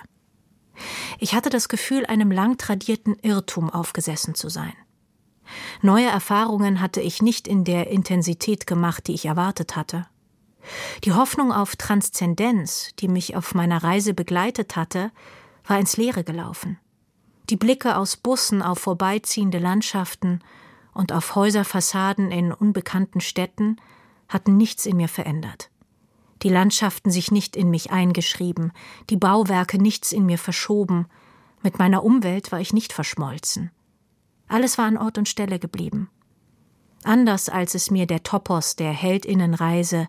Ich 1.19 1.35
hatte 1.35 1.51
das 1.51 1.69
Gefühl, 1.69 2.07
einem 2.07 2.31
lang 2.31 2.59
tradierten 2.59 3.17
Irrtum 3.23 3.71
aufgesessen 3.71 4.35
zu 4.35 4.49
sein. 4.49 4.73
Neue 5.83 6.07
Erfahrungen 6.07 6.81
hatte 6.81 7.01
ich 7.01 7.23
nicht 7.23 7.49
in 7.49 7.65
der 7.65 7.89
Intensität 7.89 8.67
gemacht, 8.67 9.07
die 9.07 9.15
ich 9.15 9.27
erwartet 9.27 9.77
hatte. 9.77 10.07
Die 11.05 11.13
Hoffnung 11.13 11.53
auf 11.53 11.77
Transzendenz, 11.77 12.91
die 12.99 13.09
mich 13.09 13.35
auf 13.35 13.55
meiner 13.55 13.83
Reise 13.83 14.15
begleitet 14.15 14.77
hatte, 14.77 15.11
war 15.67 15.79
ins 15.79 15.97
Leere 15.97 16.25
gelaufen. 16.25 16.79
Die 17.49 17.57
Blicke 17.57 17.97
aus 17.97 18.17
Bussen 18.17 18.63
auf 18.63 18.79
vorbeiziehende 18.79 19.59
Landschaften 19.59 20.41
und 20.93 21.13
auf 21.13 21.35
Häuserfassaden 21.35 22.31
in 22.31 22.53
unbekannten 22.53 23.21
Städten 23.21 23.77
hatten 24.29 24.57
nichts 24.57 24.87
in 24.87 24.97
mir 24.97 25.09
verändert. 25.09 25.71
Die 26.43 26.49
Landschaften 26.49 27.11
sich 27.11 27.31
nicht 27.31 27.57
in 27.57 27.71
mich 27.71 27.91
eingeschrieben, 27.91 28.73
die 29.11 29.17
Bauwerke 29.17 29.79
nichts 29.79 30.13
in 30.13 30.27
mir 30.27 30.39
verschoben, 30.39 31.07
mit 31.63 31.79
meiner 31.79 32.03
Umwelt 32.03 32.53
war 32.53 32.61
ich 32.61 32.73
nicht 32.73 32.93
verschmolzen. 32.93 33.71
Alles 34.49 34.79
war 34.79 34.87
an 34.87 34.97
Ort 34.97 35.19
und 35.19 35.29
Stelle 35.29 35.59
geblieben. 35.59 36.09
Anders 37.05 37.49
als 37.49 37.75
es 37.75 37.91
mir 37.91 38.07
der 38.07 38.23
Topos 38.23 38.77
der 38.77 38.93
Heldinnenreise, 38.93 40.09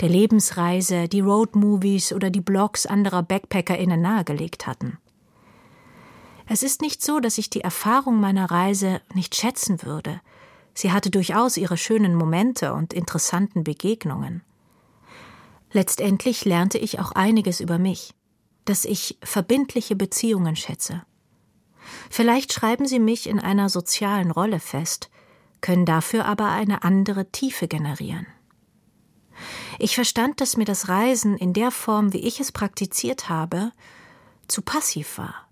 der 0.00 0.08
Lebensreise, 0.08 1.08
die 1.08 1.20
Roadmovies 1.20 2.12
oder 2.12 2.30
die 2.30 2.40
Blogs 2.40 2.86
anderer 2.86 3.22
BackpackerInnen 3.22 4.00
nahegelegt 4.00 4.66
hatten. 4.66 4.98
Es 6.46 6.62
ist 6.62 6.80
nicht 6.80 7.02
so, 7.02 7.20
dass 7.20 7.38
ich 7.38 7.50
die 7.50 7.60
Erfahrung 7.60 8.20
meiner 8.20 8.50
Reise 8.50 9.00
nicht 9.14 9.36
schätzen 9.36 9.82
würde. 9.82 10.20
Sie 10.74 10.90
hatte 10.90 11.10
durchaus 11.10 11.56
ihre 11.56 11.76
schönen 11.76 12.14
Momente 12.14 12.72
und 12.72 12.92
interessanten 12.92 13.62
Begegnungen. 13.62 14.42
Letztendlich 15.72 16.44
lernte 16.44 16.78
ich 16.78 16.98
auch 17.00 17.12
einiges 17.12 17.60
über 17.60 17.78
mich, 17.78 18.14
dass 18.64 18.84
ich 18.84 19.18
verbindliche 19.22 19.96
Beziehungen 19.96 20.56
schätze. 20.56 21.02
Vielleicht 22.10 22.52
schreiben 22.52 22.86
sie 22.86 23.00
mich 23.00 23.28
in 23.28 23.40
einer 23.40 23.68
sozialen 23.68 24.30
Rolle 24.30 24.60
fest, 24.60 25.10
können 25.60 25.86
dafür 25.86 26.26
aber 26.26 26.50
eine 26.50 26.84
andere 26.84 27.30
Tiefe 27.30 27.68
generieren. 27.68 28.26
Ich 29.78 29.94
verstand, 29.94 30.40
dass 30.40 30.56
mir 30.56 30.64
das 30.64 30.88
Reisen 30.88 31.36
in 31.36 31.52
der 31.52 31.70
Form, 31.70 32.12
wie 32.12 32.20
ich 32.26 32.38
es 32.38 32.52
praktiziert 32.52 33.28
habe, 33.28 33.72
zu 34.46 34.62
passiv 34.62 35.18
war. 35.18 35.48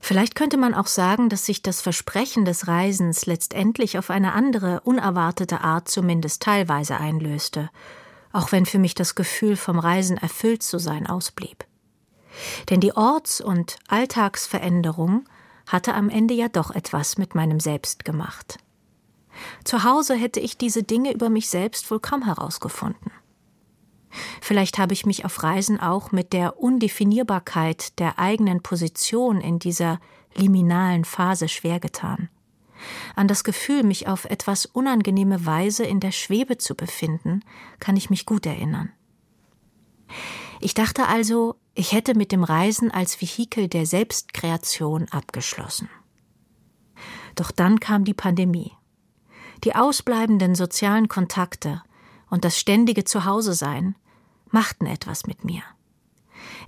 Vielleicht 0.00 0.34
könnte 0.34 0.56
man 0.56 0.74
auch 0.74 0.88
sagen, 0.88 1.28
dass 1.28 1.46
sich 1.46 1.62
das 1.62 1.80
Versprechen 1.80 2.44
des 2.44 2.66
Reisens 2.66 3.24
letztendlich 3.26 3.98
auf 3.98 4.10
eine 4.10 4.32
andere, 4.32 4.80
unerwartete 4.80 5.60
Art 5.60 5.88
zumindest 5.88 6.42
teilweise 6.42 6.98
einlöste, 6.98 7.70
auch 8.32 8.52
wenn 8.52 8.66
für 8.66 8.78
mich 8.78 8.94
das 8.94 9.14
Gefühl 9.14 9.56
vom 9.56 9.78
Reisen 9.78 10.16
erfüllt 10.16 10.62
zu 10.62 10.78
sein 10.78 11.06
ausblieb. 11.06 11.64
Denn 12.70 12.80
die 12.80 12.96
Orts- 12.96 13.40
und 13.40 13.76
Alltagsveränderung 13.88 15.28
hatte 15.66 15.94
am 15.94 16.08
Ende 16.08 16.34
ja 16.34 16.48
doch 16.48 16.70
etwas 16.70 17.18
mit 17.18 17.34
meinem 17.34 17.60
Selbst 17.60 18.04
gemacht. 18.04 18.58
Zu 19.64 19.84
Hause 19.84 20.14
hätte 20.14 20.40
ich 20.40 20.58
diese 20.58 20.82
Dinge 20.82 21.12
über 21.12 21.30
mich 21.30 21.48
selbst 21.48 21.90
wohl 21.90 22.00
kaum 22.00 22.24
herausgefunden. 22.24 23.10
Vielleicht 24.40 24.78
habe 24.78 24.92
ich 24.92 25.06
mich 25.06 25.24
auf 25.24 25.42
Reisen 25.42 25.80
auch 25.80 26.12
mit 26.12 26.32
der 26.34 26.58
Undefinierbarkeit 26.58 27.98
der 27.98 28.18
eigenen 28.18 28.62
Position 28.62 29.40
in 29.40 29.58
dieser 29.58 30.00
liminalen 30.34 31.04
Phase 31.04 31.48
schwer 31.48 31.80
getan. 31.80 32.28
An 33.14 33.28
das 33.28 33.44
Gefühl, 33.44 33.82
mich 33.82 34.08
auf 34.08 34.24
etwas 34.24 34.66
unangenehme 34.66 35.46
Weise 35.46 35.84
in 35.84 36.00
der 36.00 36.12
Schwebe 36.12 36.58
zu 36.58 36.74
befinden, 36.74 37.44
kann 37.80 37.96
ich 37.96 38.10
mich 38.10 38.26
gut 38.26 38.46
erinnern. 38.46 38.90
Ich 40.60 40.74
dachte 40.74 41.06
also, 41.08 41.56
ich 41.74 41.92
hätte 41.92 42.14
mit 42.14 42.32
dem 42.32 42.44
Reisen 42.44 42.90
als 42.90 43.20
Vehikel 43.20 43.68
der 43.68 43.86
Selbstkreation 43.86 45.08
abgeschlossen. 45.10 45.88
Doch 47.34 47.50
dann 47.50 47.80
kam 47.80 48.04
die 48.04 48.14
Pandemie. 48.14 48.72
Die 49.64 49.74
ausbleibenden 49.74 50.54
sozialen 50.54 51.08
Kontakte 51.08 51.82
und 52.30 52.44
das 52.44 52.58
ständige 52.58 53.04
Zuhause-Sein 53.04 53.96
machten 54.50 54.86
etwas 54.86 55.26
mit 55.26 55.44
mir. 55.44 55.62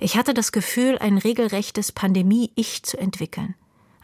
Ich 0.00 0.16
hatte 0.16 0.34
das 0.34 0.52
Gefühl, 0.52 0.98
ein 0.98 1.18
regelrechtes 1.18 1.92
Pandemie-Ich 1.92 2.82
zu 2.82 2.98
entwickeln. 2.98 3.54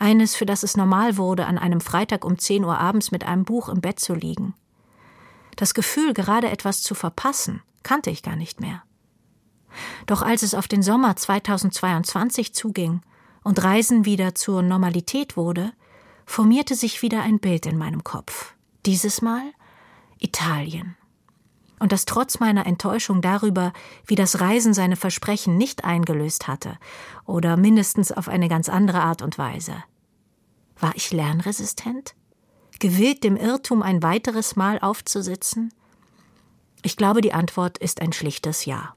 Eines, 0.01 0.35
für 0.35 0.47
das 0.47 0.63
es 0.63 0.79
normal 0.79 1.19
wurde, 1.19 1.47
an 1.47 1.59
einem 1.59 1.83
Freitag 1.83 2.25
um 2.25 2.39
10 2.39 2.65
Uhr 2.65 2.79
abends 2.79 3.11
mit 3.11 3.25
einem 3.27 3.45
Buch 3.45 3.69
im 3.69 3.83
Bett 3.83 4.01
zu 4.01 4.15
liegen. 4.15 4.55
Das 5.57 5.75
Gefühl, 5.75 6.15
gerade 6.15 6.49
etwas 6.51 6.83
zu 6.83 6.95
verpassen, 6.95 7.63
kannte 7.83 8.09
ich 8.09 8.23
gar 8.23 8.35
nicht 8.35 8.61
mehr. 8.61 8.83
Doch 10.07 10.23
als 10.23 10.43
es 10.43 10.55
auf 10.55 10.69
den 10.69 10.83
Sommer 10.83 11.17
2022 11.17 12.55
zuging 12.55 13.03
und 13.45 13.63
Reisen 13.63 14.07
wieder 14.07 14.35
zur 14.35 14.63
Normalität 14.63 15.37
wurde, 15.37 15.73
formierte 16.25 16.75
sich 16.75 17.03
wieder 17.03 17.21
ein 17.23 17.39
Bild 17.39 17.67
in 17.67 17.77
meinem 17.77 18.03
Kopf. 18.03 18.55
Dieses 18.87 19.21
Mal 19.21 19.53
Italien 20.19 20.97
und 21.81 21.91
das 21.93 22.05
trotz 22.05 22.39
meiner 22.39 22.67
Enttäuschung 22.67 23.23
darüber, 23.23 23.73
wie 24.07 24.15
das 24.15 24.41
Reisen 24.41 24.75
seine 24.75 24.97
Versprechen 24.97 25.57
nicht 25.57 25.85
eingelöst 25.85 26.47
hatte, 26.47 26.79
oder 27.25 27.57
mindestens 27.57 28.13
auf 28.13 28.29
eine 28.29 28.49
ganz 28.49 28.69
andere 28.69 29.01
Art 29.01 29.23
und 29.23 29.39
Weise. 29.39 29.75
War 30.79 30.93
ich 30.95 31.11
lernresistent? 31.11 32.15
Gewillt, 32.79 33.25
dem 33.25 33.37
Irrtum 33.37 33.83
ein 33.83 34.03
weiteres 34.03 34.57
Mal 34.57 34.79
aufzusitzen? 34.79 35.75
Ich 36.83 36.97
glaube, 36.97 37.21
die 37.21 37.33
Antwort 37.33 37.77
ist 37.79 38.01
ein 38.01 38.13
schlichtes 38.13 38.65
Ja. 38.65 38.95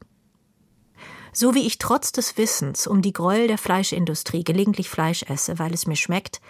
So 1.33 1.55
wie 1.55 1.65
ich 1.65 1.79
trotz 1.79 2.11
des 2.11 2.37
Wissens 2.37 2.85
um 2.85 3.01
die 3.01 3.11
Gräuel 3.11 3.47
der 3.47 3.57
Fleischindustrie 3.57 4.43
gelegentlich 4.43 4.89
Fleisch 4.89 5.23
esse, 5.23 5.57
weil 5.57 5.73
es 5.73 5.87
mir 5.87 5.95
schmeckt, 5.95 6.41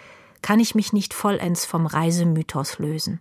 kann 0.42 0.60
ich 0.60 0.74
mich 0.74 0.92
nicht 0.92 1.14
vollends 1.14 1.64
vom 1.64 1.86
Reisemythos 1.86 2.78
lösen. 2.78 3.20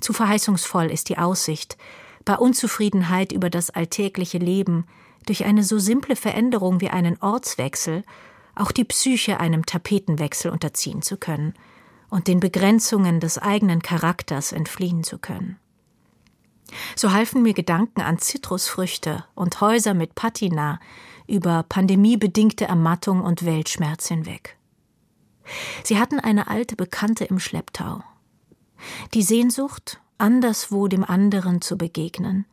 Zu 0.00 0.12
verheißungsvoll 0.12 0.90
ist 0.90 1.08
die 1.10 1.18
Aussicht, 1.18 1.76
bei 2.28 2.36
Unzufriedenheit 2.36 3.32
über 3.32 3.48
das 3.48 3.70
alltägliche 3.70 4.36
Leben, 4.36 4.84
durch 5.24 5.46
eine 5.46 5.64
so 5.64 5.78
simple 5.78 6.14
Veränderung 6.14 6.82
wie 6.82 6.90
einen 6.90 7.16
Ortswechsel, 7.22 8.02
auch 8.54 8.70
die 8.70 8.84
Psyche 8.84 9.40
einem 9.40 9.64
Tapetenwechsel 9.64 10.50
unterziehen 10.50 11.00
zu 11.00 11.16
können 11.16 11.54
und 12.10 12.26
den 12.26 12.38
Begrenzungen 12.38 13.18
des 13.18 13.38
eigenen 13.38 13.80
Charakters 13.80 14.52
entfliehen 14.52 15.04
zu 15.04 15.16
können. 15.16 15.56
So 16.96 17.12
halfen 17.12 17.42
mir 17.42 17.54
Gedanken 17.54 18.02
an 18.02 18.18
Zitrusfrüchte 18.18 19.24
und 19.34 19.62
Häuser 19.62 19.94
mit 19.94 20.14
Patina 20.14 20.80
über 21.26 21.64
pandemiebedingte 21.66 22.66
Ermattung 22.66 23.22
und 23.22 23.46
Weltschmerz 23.46 24.06
hinweg. 24.06 24.58
Sie 25.82 25.98
hatten 25.98 26.20
eine 26.20 26.48
alte 26.48 26.76
Bekannte 26.76 27.24
im 27.24 27.38
Schlepptau. 27.38 28.02
Die 29.14 29.22
Sehnsucht 29.22 29.98
anderswo 30.18 30.88
dem 30.88 31.04
anderen 31.04 31.60
zu 31.60 31.78
begegnen 31.78 32.44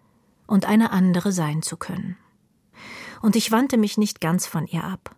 und 0.47 0.65
eine 0.65 0.91
andere 0.91 1.31
sein 1.31 1.61
zu 1.61 1.77
können. 1.77 2.17
Und 3.21 3.35
ich 3.35 3.51
wandte 3.51 3.77
mich 3.77 3.97
nicht 3.97 4.21
ganz 4.21 4.45
von 4.45 4.67
ihr 4.67 4.83
ab. 4.83 5.15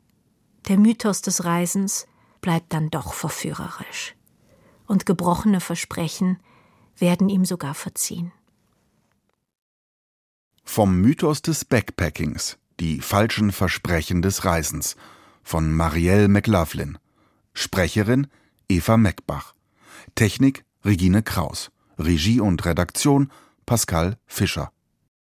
Der 0.67 0.77
Mythos 0.77 1.21
des 1.21 1.45
Reisens 1.45 2.07
bleibt 2.41 2.73
dann 2.73 2.89
doch 2.89 3.13
verführerisch. 3.13 4.15
Und 4.86 5.05
gebrochene 5.05 5.60
Versprechen 5.60 6.39
werden 6.97 7.29
ihm 7.29 7.45
sogar 7.45 7.73
verziehen. 7.73 8.31
Vom 10.63 10.99
Mythos 11.01 11.41
des 11.41 11.65
Backpackings, 11.65 12.57
die 12.79 13.01
falschen 13.01 13.51
Versprechen 13.51 14.21
des 14.21 14.45
Reisens, 14.45 14.95
von 15.43 15.73
Marielle 15.73 16.27
McLaughlin. 16.27 16.97
Sprecherin 17.53 18.27
Eva 18.69 18.97
Meckbach. 18.97 19.53
Technik 20.15 20.65
Regine 20.83 21.23
Kraus. 21.23 21.71
Regie 21.97 22.39
und 22.39 22.65
Redaktion 22.65 23.31
Pascal 23.65 24.17
Fischer 24.25 24.71